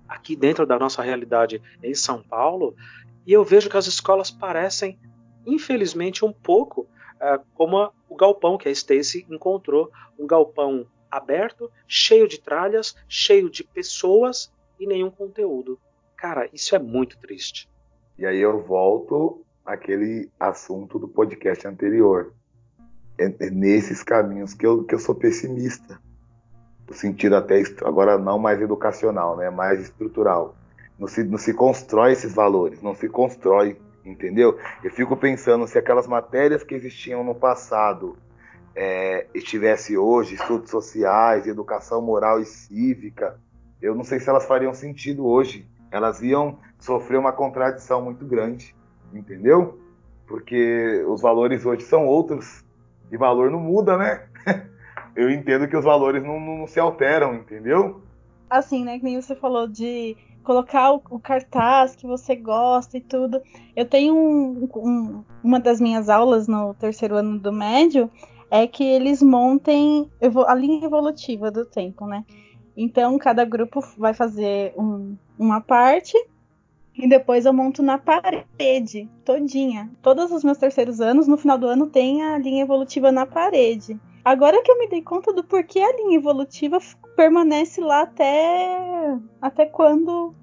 [0.06, 2.76] aqui dentro da nossa realidade em São Paulo,
[3.26, 5.00] e eu vejo que as escolas parecem,
[5.48, 11.72] infelizmente, um pouco uh, como a, o galpão que a Stacy encontrou um galpão aberto,
[11.88, 15.80] cheio de tralhas, cheio de pessoas e nenhum conteúdo.
[16.18, 17.70] Cara, isso é muito triste.
[18.18, 22.34] E aí eu volto àquele assunto do podcast anterior.
[23.18, 25.98] É, é nesses caminhos que eu, que eu sou pessimista
[26.94, 30.56] sentido até agora não mais educacional, né, mais estrutural.
[30.98, 34.58] Não se, não se constrói esses valores, não se constrói, entendeu?
[34.84, 38.18] Eu fico pensando se aquelas matérias que existiam no passado
[38.76, 43.40] é, estivesse hoje, estudos sociais, educação moral e cívica,
[43.82, 45.68] eu não sei se elas fariam sentido hoje.
[45.92, 48.76] Elas iam sofrer uma contradição muito grande,
[49.14, 49.80] entendeu?
[50.26, 52.64] Porque os valores hoje são outros
[53.12, 54.26] e valor não muda, né?
[55.16, 58.02] Eu entendo que os valores não, não, se alteram, entendeu?
[58.50, 58.98] Assim, né?
[58.98, 63.42] Que nem você falou de colocar o, o cartaz que você gosta e tudo.
[63.76, 68.10] Eu tenho um, um, uma das minhas aulas no terceiro ano do médio
[68.52, 70.12] é que eles montem
[70.48, 72.24] a linha evolutiva do tempo, né?
[72.76, 76.16] Então, cada grupo vai fazer um, uma parte
[76.96, 79.90] e depois eu monto na parede, todinha.
[80.02, 84.00] Todos os meus terceiros anos, no final do ano, tem a linha evolutiva na parede.
[84.24, 86.80] Agora que eu me dei conta do porquê a linha evolutiva
[87.16, 90.34] permanece lá até até quando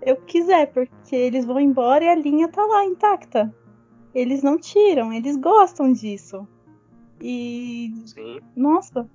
[0.00, 3.54] eu quiser, porque eles vão embora e a linha tá lá intacta.
[4.14, 6.48] Eles não tiram, eles gostam disso.
[7.20, 8.40] E Sim.
[8.54, 9.08] nossa.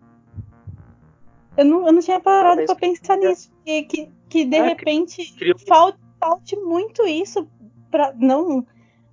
[1.57, 3.51] Eu não, eu não tinha parado para pensar nisso.
[3.65, 5.35] Que, que, que de é, repente
[5.67, 7.47] falte, falte muito isso
[7.89, 8.65] para não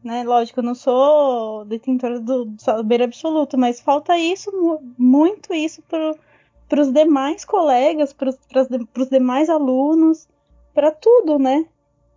[0.08, 0.24] né?
[0.24, 4.50] Lógico, eu não sou detentora do saber absoluto, mas falta isso,
[4.96, 10.26] muito isso para os demais colegas, para os demais alunos,
[10.72, 11.66] para tudo, né?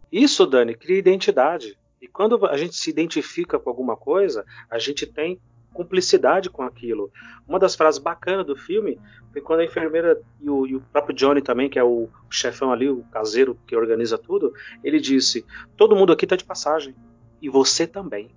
[0.10, 1.78] Isso, Dani, cria identidade.
[2.02, 5.38] E quando a gente se identifica com alguma coisa, a gente tem
[5.74, 7.12] cumplicidade com aquilo.
[7.48, 9.00] Uma das frases bacanas do filme
[9.34, 12.72] foi quando a enfermeira e o, e o próprio Johnny também, que é o, chefão
[12.72, 16.96] ali, o caseiro que organiza tudo, ele disse: Todo mundo aqui está de passagem.
[17.42, 18.30] E você também.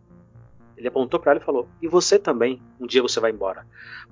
[0.77, 3.67] Ele apontou para ela e falou: E você também, um dia você vai embora.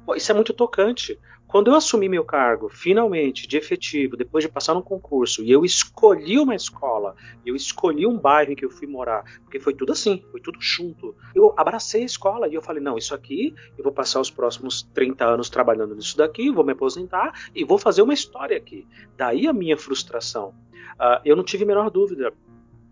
[0.04, 1.18] Pô, isso é muito tocante.
[1.52, 5.66] Quando eu assumi meu cargo, finalmente, de efetivo, depois de passar num concurso, e eu
[5.66, 7.14] escolhi uma escola,
[7.44, 10.58] eu escolhi um bairro em que eu fui morar, porque foi tudo assim, foi tudo
[10.62, 11.14] junto.
[11.34, 14.82] Eu abracei a escola e eu falei: não, isso aqui, eu vou passar os próximos
[14.94, 18.86] 30 anos trabalhando nisso daqui, vou me aposentar e vou fazer uma história aqui.
[19.16, 20.54] Daí a minha frustração.
[20.94, 22.32] Uh, eu não tive a menor dúvida.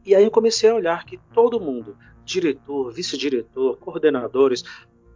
[0.04, 4.64] E aí eu comecei a olhar que todo mundo, diretor, vice-diretor, coordenadores,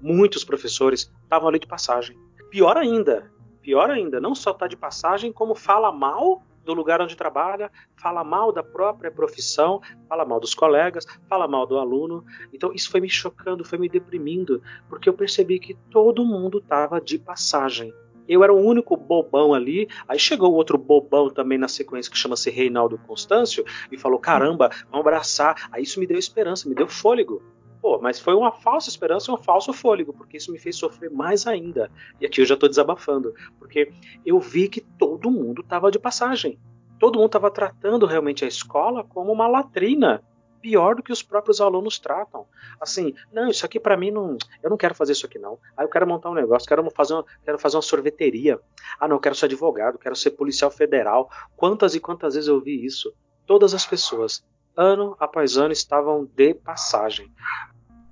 [0.01, 2.19] muitos professores, estavam ali de passagem.
[2.51, 3.33] Pior ainda,
[3.63, 8.25] pior ainda, não só está de passagem, como fala mal do lugar onde trabalha, fala
[8.25, 12.25] mal da própria profissão, fala mal dos colegas, fala mal do aluno.
[12.53, 17.01] Então isso foi me chocando, foi me deprimindo, porque eu percebi que todo mundo estava
[17.01, 17.93] de passagem.
[18.29, 19.89] Eu era o único bobão ali.
[20.09, 25.07] Aí chegou outro bobão também na sequência que chama-se Reinaldo Constâncio e falou: caramba, vamos
[25.07, 25.69] abraçar.
[25.73, 27.43] Aí isso me deu esperança, me deu fôlego.
[27.81, 31.11] Pô, mas foi uma falsa esperança e um falso fôlego, porque isso me fez sofrer
[31.11, 31.91] mais ainda.
[32.19, 33.93] E aqui eu já estou desabafando, porque
[34.25, 36.59] eu vi que todo mundo estava de passagem.
[36.99, 40.23] Todo mundo estava tratando realmente a escola como uma latrina,
[40.65, 42.47] pior do que os próprios alunos tratam.
[42.81, 45.59] Assim, não, isso aqui para mim não, eu não quero fazer isso aqui não.
[45.77, 48.59] Aí eu quero montar um negócio, quero fazer uma, quero fazer uma sorveteria.
[48.99, 51.31] Ah, não, eu quero ser advogado, quero ser policial federal.
[51.55, 53.13] Quantas e quantas vezes eu vi isso?
[53.47, 54.43] Todas as pessoas,
[54.75, 57.31] ano após ano, estavam de passagem.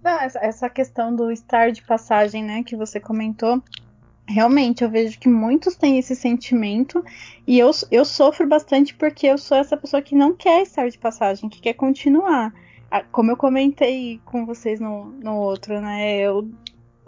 [0.05, 3.63] Não, essa questão do estar de passagem, né, que você comentou,
[4.27, 7.05] realmente eu vejo que muitos têm esse sentimento
[7.47, 10.99] e eu, eu sofro bastante porque eu sou essa pessoa que não quer estar de
[10.99, 12.53] passagem, que quer continuar.
[13.11, 16.19] Como eu comentei com vocês no, no outro, né?
[16.19, 16.51] Eu,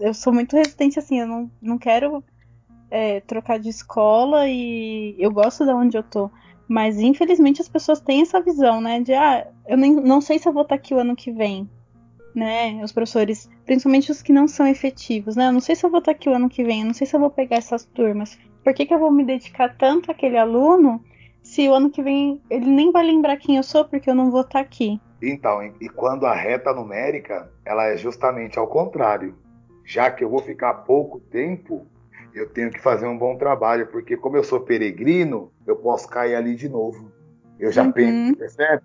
[0.00, 2.24] eu sou muito resistente assim, eu não, não quero
[2.90, 6.30] é, trocar de escola e eu gosto da onde eu tô.
[6.66, 9.00] Mas infelizmente as pessoas têm essa visão, né?
[9.00, 11.68] De ah, eu nem, não sei se eu vou estar aqui o ano que vem
[12.35, 12.80] né?
[12.82, 15.49] Os professores, principalmente os que não são efetivos, né?
[15.49, 17.07] Eu não sei se eu vou estar aqui o ano que vem, eu não sei
[17.07, 18.39] se eu vou pegar essas turmas.
[18.62, 21.03] Por que, que eu vou me dedicar tanto àquele aluno
[21.43, 24.30] se o ano que vem ele nem vai lembrar quem eu sou porque eu não
[24.30, 25.01] vou estar aqui?
[25.22, 29.37] Então, e quando a reta numérica, ela é justamente ao contrário.
[29.85, 31.87] Já que eu vou ficar pouco tempo,
[32.35, 36.35] eu tenho que fazer um bom trabalho, porque como eu sou peregrino, eu posso cair
[36.35, 37.12] ali de novo.
[37.59, 37.93] Eu já uhum.
[37.93, 38.82] penso, percebe?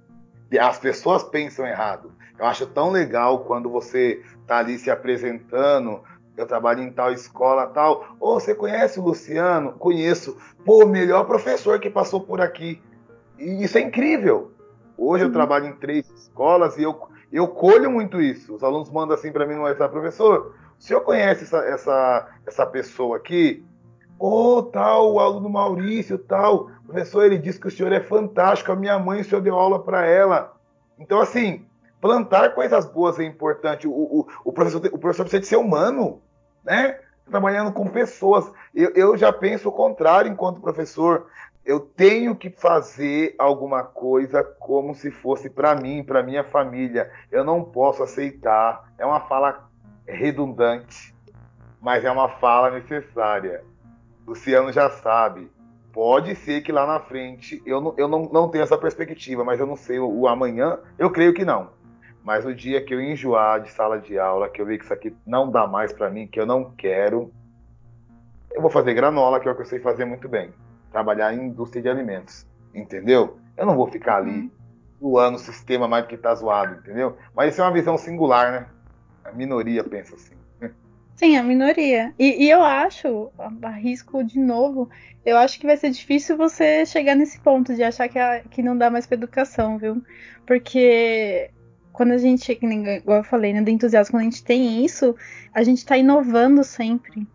[0.59, 2.11] As pessoas pensam errado.
[2.39, 6.01] Eu acho tão legal quando você tá ali se apresentando.
[6.37, 8.15] Eu trabalho em tal escola, tal.
[8.19, 9.73] Ô, oh, você conhece o Luciano?
[9.73, 10.37] Conheço.
[10.63, 12.81] Pô, melhor professor que passou por aqui.
[13.37, 14.53] E isso é incrível.
[14.97, 16.97] Hoje eu trabalho em três escolas e eu,
[17.31, 18.55] eu colho muito isso.
[18.55, 22.65] Os alunos mandam assim para mim no WhatsApp, professor, o senhor conhece essa, essa, essa
[22.65, 23.65] pessoa aqui?
[24.17, 26.69] Ô, oh, tal, o aluno Maurício, tal.
[26.85, 28.71] Professor, ele disse que o senhor é fantástico.
[28.71, 30.53] A minha mãe, o senhor deu aula para ela.
[30.97, 31.65] Então, assim,
[32.01, 33.87] plantar coisas boas é importante.
[33.87, 36.21] O, o, o, professor, o professor precisa de ser humano,
[36.63, 36.99] né?
[37.25, 38.51] Trabalhando com pessoas.
[38.73, 41.27] Eu, eu já penso o contrário enquanto professor.
[41.65, 47.11] Eu tenho que fazer alguma coisa como se fosse para mim, para minha família.
[47.31, 48.91] Eu não posso aceitar.
[48.97, 49.69] É uma fala
[50.07, 51.13] redundante,
[51.79, 53.63] mas é uma fala necessária.
[54.25, 55.51] Luciano já sabe.
[55.91, 59.59] Pode ser que lá na frente eu não, eu não, não tenho essa perspectiva, mas
[59.59, 60.79] eu não sei o, o amanhã.
[60.97, 61.69] Eu creio que não.
[62.23, 64.93] Mas o dia que eu enjoar de sala de aula, que eu ver que isso
[64.93, 67.31] aqui não dá mais para mim, que eu não quero,
[68.51, 70.53] eu vou fazer granola, que é o que eu sei fazer muito bem.
[70.91, 72.45] Trabalhar em indústria de alimentos.
[72.73, 73.39] Entendeu?
[73.57, 74.51] Eu não vou ficar ali uhum.
[74.99, 77.17] zoando o sistema mais do que tá zoado, entendeu?
[77.35, 78.67] Mas isso é uma visão singular, né?
[79.23, 80.39] A minoria pensa assim.
[81.19, 82.13] Sim, a minoria.
[82.17, 83.29] E, e, eu acho,
[83.61, 84.89] arrisco de novo,
[85.25, 88.63] eu acho que vai ser difícil você chegar nesse ponto de achar que, a, que
[88.63, 90.01] não dá mais pra educação, viu?
[90.45, 91.51] Porque
[91.99, 95.13] quando a gente, igual eu falei, né, do entusiasmo, quando a gente tem isso,
[95.53, 97.27] a gente está inovando sempre.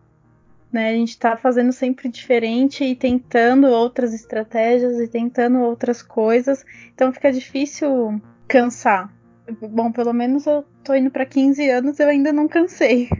[0.73, 0.89] Né?
[0.89, 6.65] A gente está fazendo sempre diferente e tentando outras estratégias e tentando outras coisas.
[6.95, 9.12] Então fica difícil cansar.
[9.61, 13.11] Bom, pelo menos eu tô indo para 15 anos e eu ainda não cansei.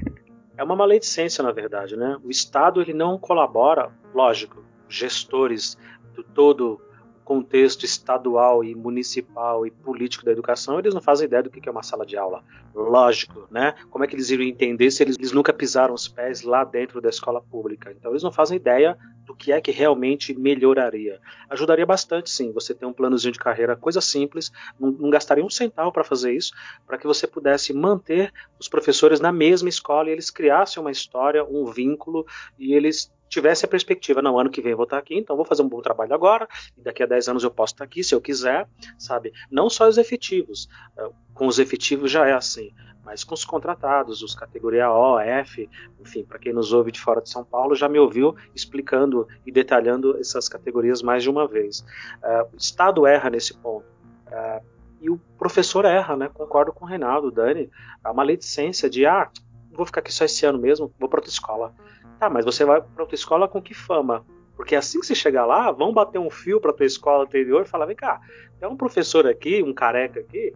[0.57, 2.17] É uma maledicência, na verdade, né?
[2.25, 5.77] O Estado ele não colabora, lógico, gestores
[6.15, 6.81] do todo
[7.25, 11.73] contexto estadual e municipal e político da educação, eles não fazem ideia do que é
[11.73, 12.45] uma sala de aula.
[12.75, 13.75] Lógico, né?
[13.91, 17.01] Como é que eles iriam entender se eles, eles, nunca pisaram os pés lá dentro
[17.01, 17.91] da escola pública?
[17.93, 21.19] Então, eles não fazem ideia do que é que realmente melhoraria.
[21.49, 25.49] Ajudaria bastante, sim, você ter um planozinho de carreira, coisa simples, não, não gastaria um
[25.49, 26.53] centavo para fazer isso,
[26.87, 31.45] para que você pudesse manter os professores na mesma escola e eles criassem uma história,
[31.45, 32.27] um vínculo
[32.59, 35.45] e eles tivesse a perspectiva, não, ano que vem eu vou estar aqui, então vou
[35.45, 38.21] fazer um bom trabalho agora, daqui a 10 anos eu posso estar aqui se eu
[38.21, 38.69] quiser,
[38.99, 39.33] sabe?
[39.51, 42.73] Não só os efetivos, eh, com os efetivos já é assim,
[43.05, 45.69] mas com os contratados, os categoria O, F,
[46.01, 49.53] enfim, para quem nos ouve de fora de São Paulo, já me ouviu explicando e
[49.53, 51.81] detalhando essas categorias mais de uma vez.
[52.23, 53.85] Uh, o Estado erra nesse ponto.
[54.29, 54.65] Uh,
[55.03, 56.31] e o professor erra, né?
[56.33, 57.71] Concordo com o Reinaldo, Dani.
[58.03, 59.31] Há uma maledicência de, ah,
[59.75, 61.75] vou ficar aqui só esse ano mesmo, vou para outra escola.
[62.19, 64.25] Tá, mas você vai para outra escola com que fama?
[64.57, 67.69] Porque assim que você chegar lá, vão bater um fio para tua escola anterior e
[67.69, 68.21] falar: vem cá,
[68.59, 70.55] tem um professor aqui, um careca aqui.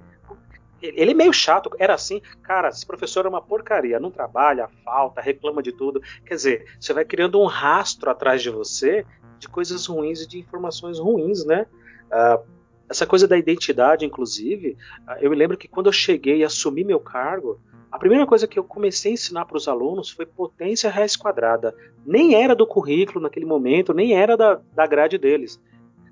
[0.80, 5.20] Ele é meio chato, era assim, cara, esse professor é uma porcaria, não trabalha, falta,
[5.20, 6.00] reclama de tudo.
[6.24, 9.04] Quer dizer, você vai criando um rastro atrás de você
[9.40, 11.66] de coisas ruins e de informações ruins, né?
[12.06, 12.57] Uh,
[12.88, 14.76] essa coisa da identidade, inclusive,
[15.06, 17.60] uh, eu me lembro que quando eu cheguei e assumi meu cargo,
[17.90, 21.74] a primeira coisa que eu comecei a ensinar para os alunos foi potência raiz quadrada.
[22.04, 25.60] Nem era do currículo naquele momento, nem era da, da grade deles,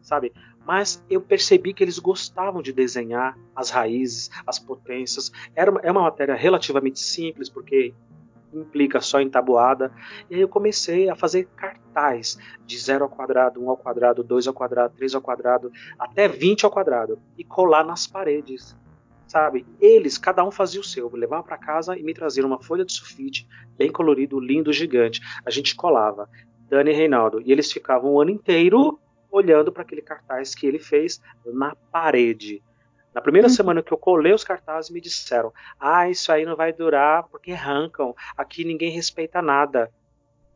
[0.02, 0.32] sabe?
[0.66, 5.30] Mas eu percebi que eles gostavam de desenhar as raízes, as potências.
[5.54, 7.94] Era é uma matéria relativamente simples, porque
[8.52, 9.92] implica só em tabuada.
[10.30, 14.22] E aí eu comecei a fazer cartaz de 0 ao quadrado, 1 um ao quadrado,
[14.22, 18.76] 2 ao quadrado, 3 ao quadrado, até 20 ao quadrado, e colar nas paredes
[19.26, 19.66] sabe?
[19.80, 22.92] Eles, cada um fazia o seu, levava para casa e me traziam uma folha de
[22.92, 25.20] sulfite, bem colorido, lindo, gigante.
[25.44, 26.28] A gente colava,
[26.68, 28.98] Dani e Reinaldo, e eles ficavam o ano inteiro
[29.30, 32.62] olhando para aquele cartaz que ele fez na parede.
[33.16, 33.54] Na primeira uhum.
[33.54, 35.50] semana que eu colei os cartazes, me disseram:
[35.80, 38.14] Ah, isso aí não vai durar porque arrancam.
[38.36, 39.90] Aqui ninguém respeita nada.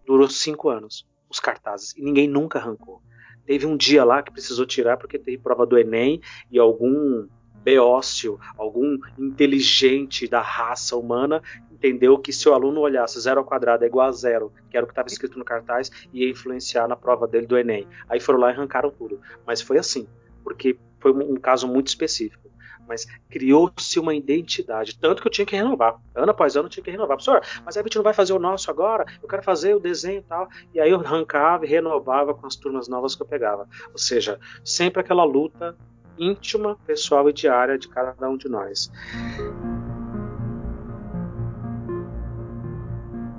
[0.05, 3.01] Durou cinco anos os cartazes e ninguém nunca arrancou.
[3.47, 7.27] Teve um dia lá que precisou tirar porque teve prova do Enem e algum
[7.65, 11.43] beócio, algum inteligente da raça humana,
[11.73, 14.85] entendeu que se o aluno olhasse zero ao quadrado é igual a zero, que era
[14.85, 17.89] o que estava escrito no cartaz, ia influenciar na prova dele do Enem.
[18.07, 19.19] Aí foram lá e arrancaram tudo.
[19.47, 20.07] Mas foi assim,
[20.45, 22.51] porque foi um caso muito específico.
[22.87, 26.01] Mas criou-se uma identidade, tanto que eu tinha que renovar.
[26.13, 27.17] Ano após ano eu tinha que renovar.
[27.17, 29.07] Professor, mas a gente não vai fazer o nosso agora?
[29.23, 30.49] Eu quero fazer o desenho e tal.
[30.75, 33.69] E aí eu arrancava e renovava com as turmas novas que eu pegava.
[33.93, 35.77] Ou seja, sempre aquela luta
[36.19, 38.91] íntima, pessoal e diária de cada um de nós.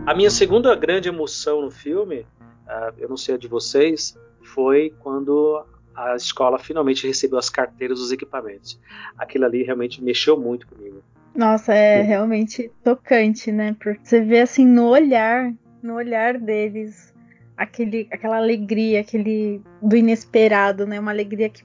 [0.05, 4.93] A minha segunda grande emoção no filme, uh, eu não sei a de vocês, foi
[4.99, 5.63] quando
[5.95, 8.79] a escola finalmente recebeu as carteiras dos equipamentos.
[9.17, 11.01] Aquilo ali realmente mexeu muito comigo.
[11.35, 13.75] Nossa, é realmente tocante, né?
[13.79, 17.13] Porque você vê assim no olhar, no olhar deles,
[17.55, 20.99] aquele, aquela alegria, aquele do inesperado, né?
[20.99, 21.63] Uma alegria que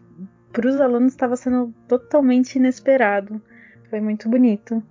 [0.52, 3.40] para os alunos estava sendo totalmente inesperado.
[3.90, 4.82] Foi muito bonito.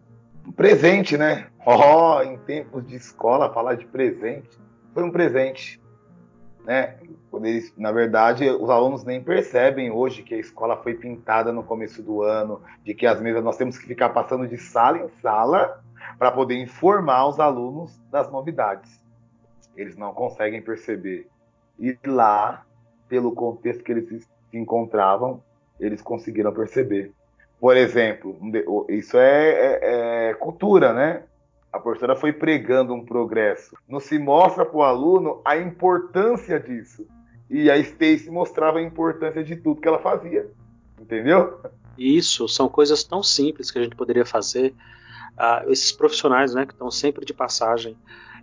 [0.47, 1.47] Um presente, né?
[1.65, 4.49] Oh, em tempos de escola, falar de presente.
[4.93, 5.79] Foi um presente.
[6.65, 6.95] Né?
[7.33, 12.01] Eles, na verdade, os alunos nem percebem hoje que a escola foi pintada no começo
[12.01, 15.83] do ano, de que as mesas nós temos que ficar passando de sala em sala
[16.17, 18.99] para poder informar os alunos das novidades.
[19.75, 21.27] Eles não conseguem perceber.
[21.77, 22.65] E lá,
[23.09, 24.07] pelo contexto que eles
[24.49, 25.43] se encontravam,
[25.79, 27.11] eles conseguiram perceber.
[27.59, 28.37] Por exemplo,
[28.89, 31.23] isso é, é, é cultura, né?
[31.75, 33.75] A professora foi pregando um progresso.
[33.85, 37.05] Não se mostra para o aluno a importância disso.
[37.49, 40.49] E a Stacy mostrava a importância de tudo que ela fazia.
[40.97, 41.59] Entendeu?
[41.97, 44.73] Isso, são coisas tão simples que a gente poderia fazer.
[45.33, 47.97] Uh, esses profissionais né, que estão sempre de passagem.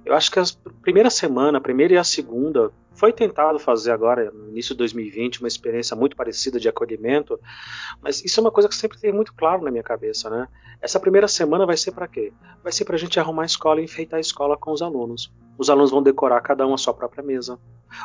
[0.05, 0.45] Eu acho que a
[0.83, 5.41] primeira semana, a primeira e a segunda, foi tentado fazer agora, no início de 2020,
[5.41, 7.39] uma experiência muito parecida de acolhimento,
[8.01, 10.49] mas isso é uma coisa que sempre tem muito claro na minha cabeça, né?
[10.81, 12.33] Essa primeira semana vai ser para quê?
[12.63, 15.33] Vai ser para a gente arrumar a escola e enfeitar a escola com os alunos.
[15.63, 17.57] Os alunos vão decorar cada um a sua própria mesa.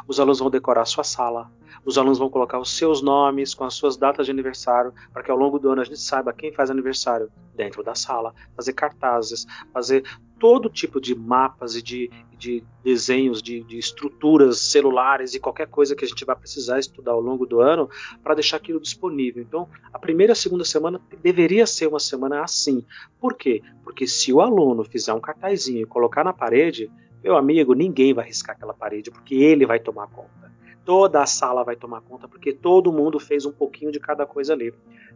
[0.07, 1.51] Os alunos vão decorar a sua sala.
[1.83, 5.31] Os alunos vão colocar os seus nomes com as suas datas de aniversário, para que
[5.31, 9.47] ao longo do ano a gente saiba quem faz aniversário dentro da sala, fazer cartazes,
[9.73, 10.03] fazer
[10.39, 15.95] todo tipo de mapas e de, de desenhos, de, de, estruturas celulares e qualquer coisa
[15.95, 17.89] que a gente vai precisar estudar ao longo do ano
[18.21, 19.41] para deixar aquilo disponível.
[19.41, 22.85] Então, a primeira e a segunda semana deveria ser uma semana assim.
[23.19, 23.63] Por quê?
[23.83, 26.91] Porque se o aluno fizer um cartazinho e colocar na parede,
[27.24, 30.51] meu amigo, ninguém vai riscar aquela parede porque ele vai tomar conta.
[30.86, 34.53] toda a sala vai tomar conta, porque todo mundo fez um pouquinho de cada coisa
[34.53, 34.74] ali.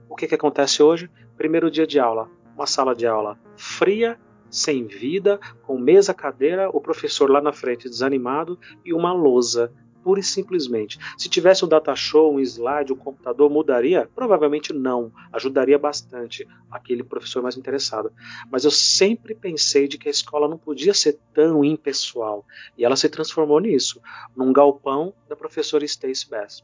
[0.10, 1.10] O que, que acontece hoje?
[1.38, 6.82] Primeiro dia de aula, uma sala de aula fria, sem vida, com mesa, cadeira, o
[6.82, 9.72] professor lá na frente desanimado e uma lousa
[10.04, 11.00] pura e simplesmente.
[11.18, 14.10] Se tivesse um data show, um slide, um computador, mudaria?
[14.16, 15.12] Provavelmente não.
[15.32, 18.12] Ajudaria bastante aquele professor mais interessado.
[18.52, 22.46] Mas eu sempre pensei de que a escola não podia ser tão impessoal.
[22.78, 24.02] E ela se transformou nisso,
[24.36, 26.64] num galpão da professora Stacy Bass.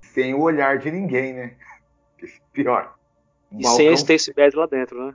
[0.00, 1.56] Sem o olhar de ninguém, né?
[2.52, 2.94] Pior.
[3.52, 5.14] Um e sem a Stacy Bass lá dentro, né?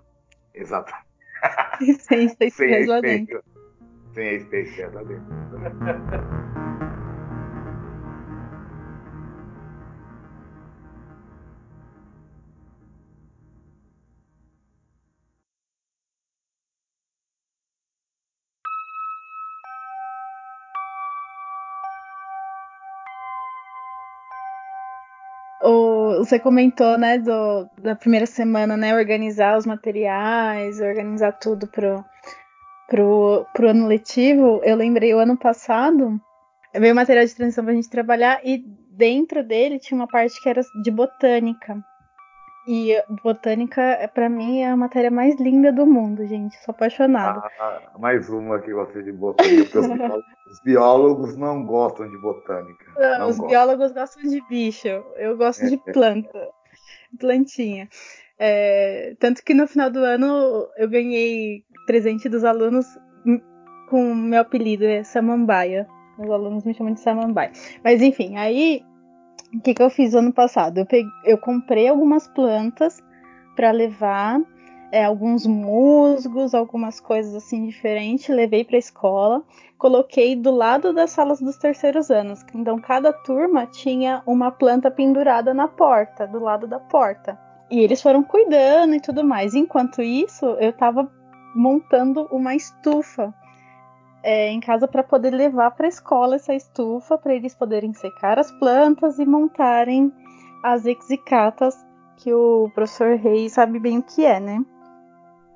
[0.54, 0.94] Exato.
[2.00, 3.44] sem a Stacy Bass lá dentro.
[4.14, 6.45] Sem a Stacy Bass lá dentro.
[26.26, 32.04] Você comentou, né, do, da primeira semana, né, organizar os materiais, organizar tudo pro,
[32.88, 34.60] pro, pro ano letivo.
[34.64, 36.20] Eu lembrei o ano passado,
[36.74, 40.62] veio material de transição pra gente trabalhar e dentro dele tinha uma parte que era
[40.84, 41.78] de botânica.
[42.68, 46.58] E botânica, para mim, é a matéria mais linda do mundo, gente.
[46.64, 47.48] Sou apaixonada.
[47.60, 49.80] Ah, mais uma que gosta de botânica.
[50.50, 52.86] Os biólogos não gostam de botânica.
[52.98, 53.48] Não, não os gostam.
[53.48, 54.88] biólogos gostam de bicho.
[55.16, 56.50] Eu gosto é, de planta.
[57.20, 57.90] Plantinha.
[58.38, 62.86] É, tanto que no final do ano eu ganhei presente dos alunos
[63.90, 65.88] com meu apelido, é Samambaia.
[66.18, 67.52] Os alunos me chamam de Samambaia.
[67.84, 68.84] Mas enfim, aí
[69.54, 70.80] o que, que eu fiz ano passado?
[70.80, 73.02] Eu, peguei, eu comprei algumas plantas
[73.56, 74.40] para levar,
[74.96, 79.44] é, alguns musgos, algumas coisas assim diferentes, levei para a escola,
[79.78, 82.46] coloquei do lado das salas dos terceiros anos.
[82.54, 87.38] Então cada turma tinha uma planta pendurada na porta, do lado da porta.
[87.70, 89.54] E eles foram cuidando e tudo mais.
[89.54, 91.12] Enquanto isso, eu estava
[91.54, 93.34] montando uma estufa
[94.24, 98.40] é, em casa para poder levar para a escola essa estufa, para eles poderem secar
[98.40, 100.10] as plantas e montarem
[100.64, 101.76] as exicatas,
[102.16, 104.64] que o professor Reis sabe bem o que é, né?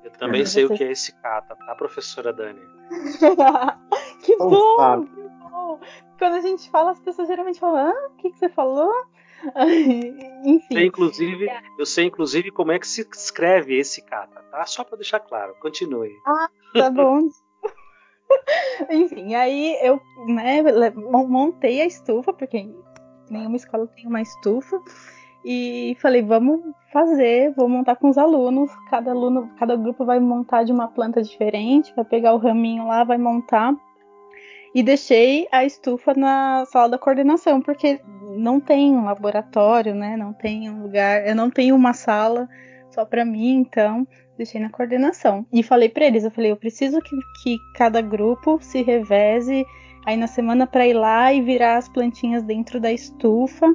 [0.04, 2.60] Eu também sei o que é esse cata, tá, professora Dani?
[4.22, 5.80] que bom, que bom!
[6.18, 8.92] Quando a gente fala, as pessoas geralmente falam, ah, o que, que você falou?
[10.44, 10.74] Enfim.
[10.74, 11.48] Sei, inclusive,
[11.78, 14.64] eu sei inclusive como é que se escreve esse cata, tá?
[14.66, 15.54] Só para deixar claro.
[15.60, 16.12] Continue.
[16.26, 17.20] Ah, tá bom.
[18.90, 22.68] Enfim, aí eu né, montei a estufa, porque
[23.30, 24.80] nenhuma escola tem uma estufa.
[25.44, 26.60] E falei, vamos
[26.92, 28.70] fazer, vou montar com os alunos.
[28.90, 33.04] Cada aluno, cada grupo vai montar de uma planta diferente, vai pegar o raminho lá,
[33.04, 33.74] vai montar.
[34.74, 38.00] E deixei a estufa na sala da coordenação, porque
[38.36, 40.16] não tem um laboratório, né?
[40.16, 42.48] Não tem um lugar, eu não tenho uma sala
[42.90, 45.44] só para mim, então deixei na coordenação.
[45.52, 49.64] E falei para eles, eu falei, eu preciso que, que cada grupo se reveze
[50.06, 53.66] aí na semana para ir lá e virar as plantinhas dentro da estufa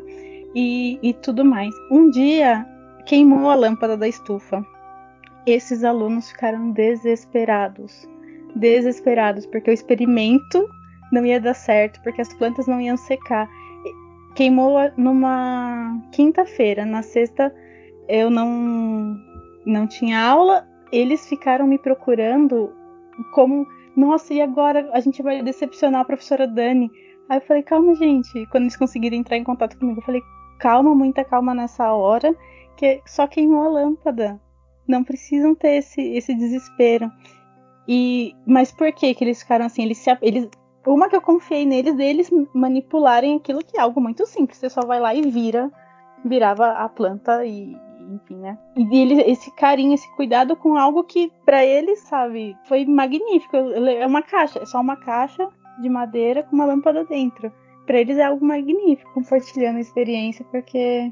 [0.56, 1.76] e, e tudo mais.
[1.92, 2.66] Um dia
[3.06, 4.66] queimou a lâmpada da estufa.
[5.46, 8.08] Esses alunos ficaram desesperados.
[8.56, 10.68] Desesperados, porque o experimento
[11.12, 13.48] não ia dar certo, porque as plantas não iam secar.
[14.34, 16.86] Queimou numa quinta-feira.
[16.86, 17.54] Na sexta
[18.08, 19.18] eu não
[19.66, 22.72] não tinha aula, eles ficaram me procurando
[23.34, 26.92] como, nossa, e agora a gente vai decepcionar a professora Dani.
[27.28, 28.46] Aí eu falei, calma, gente.
[28.52, 30.22] Quando eles conseguiram entrar em contato comigo, eu falei,
[30.60, 32.36] calma, muita calma nessa hora,
[32.76, 34.40] que só queimou a lâmpada.
[34.88, 37.12] Não precisam ter esse, esse desespero.
[37.88, 39.84] E, mas por que que eles ficaram assim?
[39.84, 40.50] Eles, se, eles,
[40.86, 44.58] uma que eu confiei neles, deles manipularem aquilo que é algo muito simples.
[44.58, 45.72] Você só vai lá e vira,
[46.24, 47.78] virava a planta e,
[48.12, 48.58] enfim, né?
[48.76, 53.56] E esse carinho, esse cuidado com algo que para ele, sabe, foi magnífico.
[53.56, 55.48] É uma caixa, é só uma caixa
[55.80, 57.52] de madeira com uma lâmpada dentro.
[57.86, 61.12] Para eles é algo magnífico, compartilhando a experiência, porque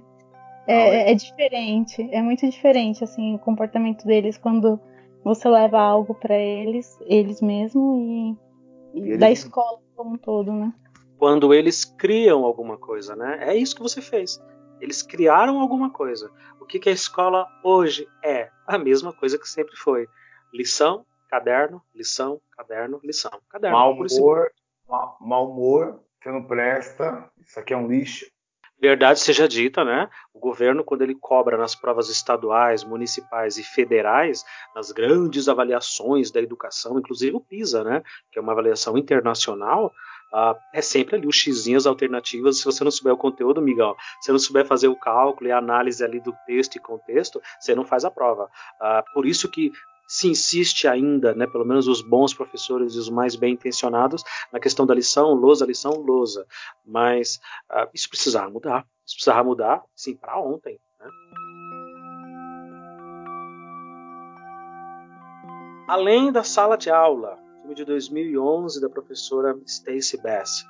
[0.68, 4.80] é, é, é diferente, é muito diferente assim o comportamento deles quando
[5.24, 8.38] você leva algo para eles, eles mesmos e,
[8.94, 10.74] e, e da escola como um todo, né?
[11.18, 13.40] Quando eles criam alguma coisa, né?
[13.41, 14.41] É isso que você fez.
[14.82, 16.30] Eles criaram alguma coisa.
[16.60, 18.50] O que, que a escola hoje é?
[18.68, 20.08] A mesma coisa que sempre foi.
[20.54, 23.32] Lição, caderno, lição, caderno, lição.
[23.50, 23.78] Caderno.
[23.78, 24.52] Mau humor,
[25.22, 28.26] mau humor, você não presta, isso aqui é um lixo.
[28.80, 30.10] Verdade seja dita, né?
[30.34, 34.44] O governo, quando ele cobra nas provas estaduais, municipais e federais,
[34.76, 38.04] nas grandes avaliações da educação, inclusive o PISA, né?
[38.32, 39.94] Que é uma avaliação internacional,
[40.34, 42.58] Uh, é sempre ali os xizinhos alternativas.
[42.58, 45.60] Se você não souber o conteúdo, Miguel, se não souber fazer o cálculo e a
[45.60, 48.45] análise ali do texto e contexto, você não faz a prova.
[48.82, 49.72] Uh, por isso que
[50.14, 54.60] se insiste ainda, né, pelo menos os bons professores e os mais bem intencionados, na
[54.60, 56.45] questão da lição, lousa, lição, lousa.
[56.85, 57.40] Mas
[57.72, 58.85] uh, isso precisava mudar.
[59.03, 60.80] Isso precisava mudar, sim, para ontem.
[60.99, 61.10] Né?
[65.88, 70.64] Além da sala de aula, filme de 2011 da professora Stacey Bass.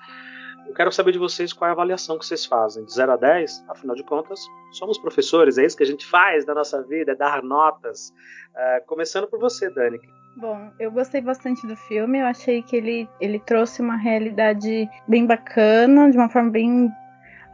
[0.68, 3.18] Eu quero saber de vocês qual é a avaliação que vocês fazem, de 0 a
[3.18, 4.40] 10, afinal de contas,
[4.72, 8.14] somos professores, é isso que a gente faz na nossa vida, é dar notas.
[8.54, 10.00] Uh, começando por você, Dani.
[10.36, 15.28] Bom, eu gostei bastante do filme, eu achei que ele, ele trouxe uma realidade bem
[15.28, 16.90] bacana, de uma forma bem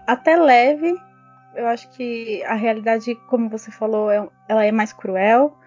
[0.08, 0.96] até leve.
[1.56, 5.58] Eu acho que a realidade, como você falou, é, ela é mais cruel,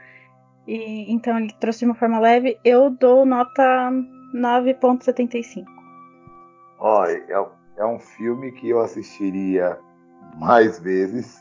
[0.66, 2.58] e, então ele trouxe de uma forma leve.
[2.64, 3.90] Eu dou nota
[4.34, 5.81] 9.75.
[6.84, 7.46] Olha, é,
[7.82, 9.78] é um filme que eu assistiria
[10.34, 11.40] mais vezes.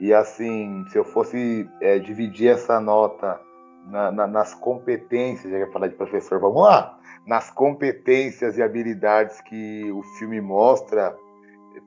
[0.00, 3.40] E assim, se eu fosse é, dividir essa nota
[3.86, 6.98] na, na, nas competências, já que falar de professor, vamos lá!
[7.26, 11.16] Nas competências e habilidades que o filme mostra,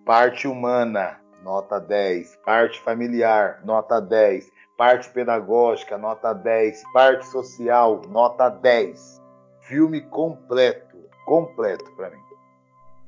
[0.06, 6.84] parte humana, nota 10, parte familiar, nota 10, Parte pedagógica, nota 10.
[6.94, 9.20] Parte social, nota 10.
[9.62, 10.96] Filme completo,
[11.26, 12.27] completo para mim.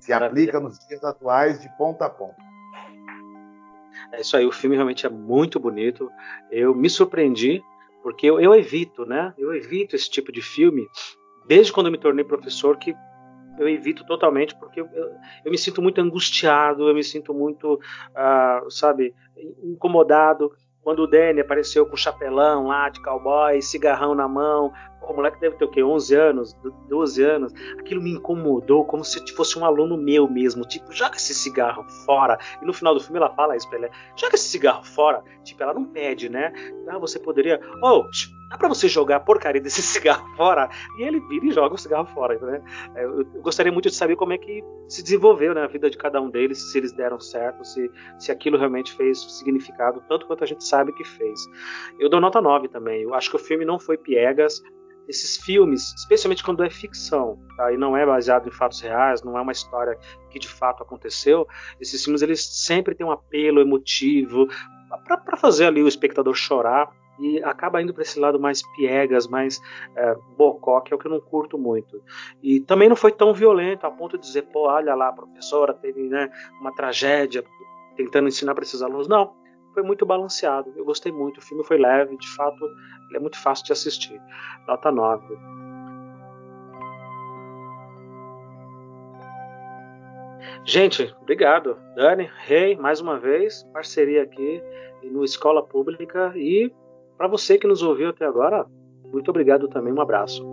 [0.10, 2.36] Se aplica nos dias atuais de ponta a ponta.
[4.11, 6.10] É isso aí, o filme realmente é muito bonito.
[6.49, 7.61] Eu me surpreendi,
[8.02, 9.34] porque eu, eu evito, né?
[9.38, 10.88] Eu evito esse tipo de filme
[11.45, 12.95] desde quando eu me tornei professor, que
[13.60, 15.11] eu evito totalmente porque eu, eu,
[15.45, 19.14] eu, me sinto muito angustiado, eu me sinto muito, uh, sabe,
[19.61, 24.72] incomodado quando o Danny apareceu com o chapelão lá de cowboy, cigarrão na mão,
[25.14, 25.84] o moleque deve ter o quê?
[25.84, 26.57] 11 anos,
[26.88, 27.53] 12 anos.
[27.80, 30.64] Aquilo me incomodou como se fosse um aluno meu mesmo.
[30.65, 32.38] Tipo, joga esse cigarro fora.
[32.61, 35.23] E no final do filme ela fala isso pra ele: joga esse cigarro fora.
[35.44, 36.52] Tipo, ela não pede, né?
[36.88, 37.60] Ah, você poderia.
[37.84, 38.06] Oh,
[38.49, 40.69] dá pra você jogar a porcaria desse cigarro fora?
[40.98, 42.61] E ele vira e joga o cigarro fora, né?
[42.95, 45.98] É, eu, gostaria muito de saber como é que se desenvolveu né, a vida de
[45.98, 50.44] cada um deles, se eles deram certo, se, se aquilo realmente fez significado, tanto quanto
[50.44, 51.40] a gente sabe que fez.
[51.99, 53.03] Eu dou nota 9 também.
[53.03, 54.61] Eu acho que o filme não foi piegas
[55.10, 57.73] esses filmes, especialmente quando é ficção, tá?
[57.73, 59.98] e não é baseado em fatos reais, não é uma história
[60.30, 61.48] que de fato aconteceu,
[61.81, 64.48] esses filmes eles sempre têm um apelo emotivo
[65.06, 69.60] para fazer ali o espectador chorar e acaba indo para esse lado mais piegas, mais
[69.95, 72.02] é, bocó, que é o que eu não curto muito.
[72.41, 75.73] E também não foi tão violento a ponto de dizer, pô, olha lá, a professora
[75.73, 76.31] teve né,
[76.61, 77.44] uma tragédia
[77.98, 79.10] tentando ensinar para esses alunos.
[79.10, 79.34] Não,
[79.73, 80.71] foi muito balanceado.
[80.75, 81.37] Eu gostei muito.
[81.37, 82.63] O filme foi leve, de fato,
[83.07, 84.21] ele é muito fácil de assistir.
[84.67, 85.37] Nota 9.
[90.65, 91.77] Gente, obrigado.
[91.95, 94.61] Dani, Rei, mais uma vez, parceria aqui
[95.03, 96.33] no Escola Pública.
[96.35, 96.71] E
[97.17, 98.65] para você que nos ouviu até agora,
[99.05, 99.93] muito obrigado também.
[99.93, 100.47] Um abraço.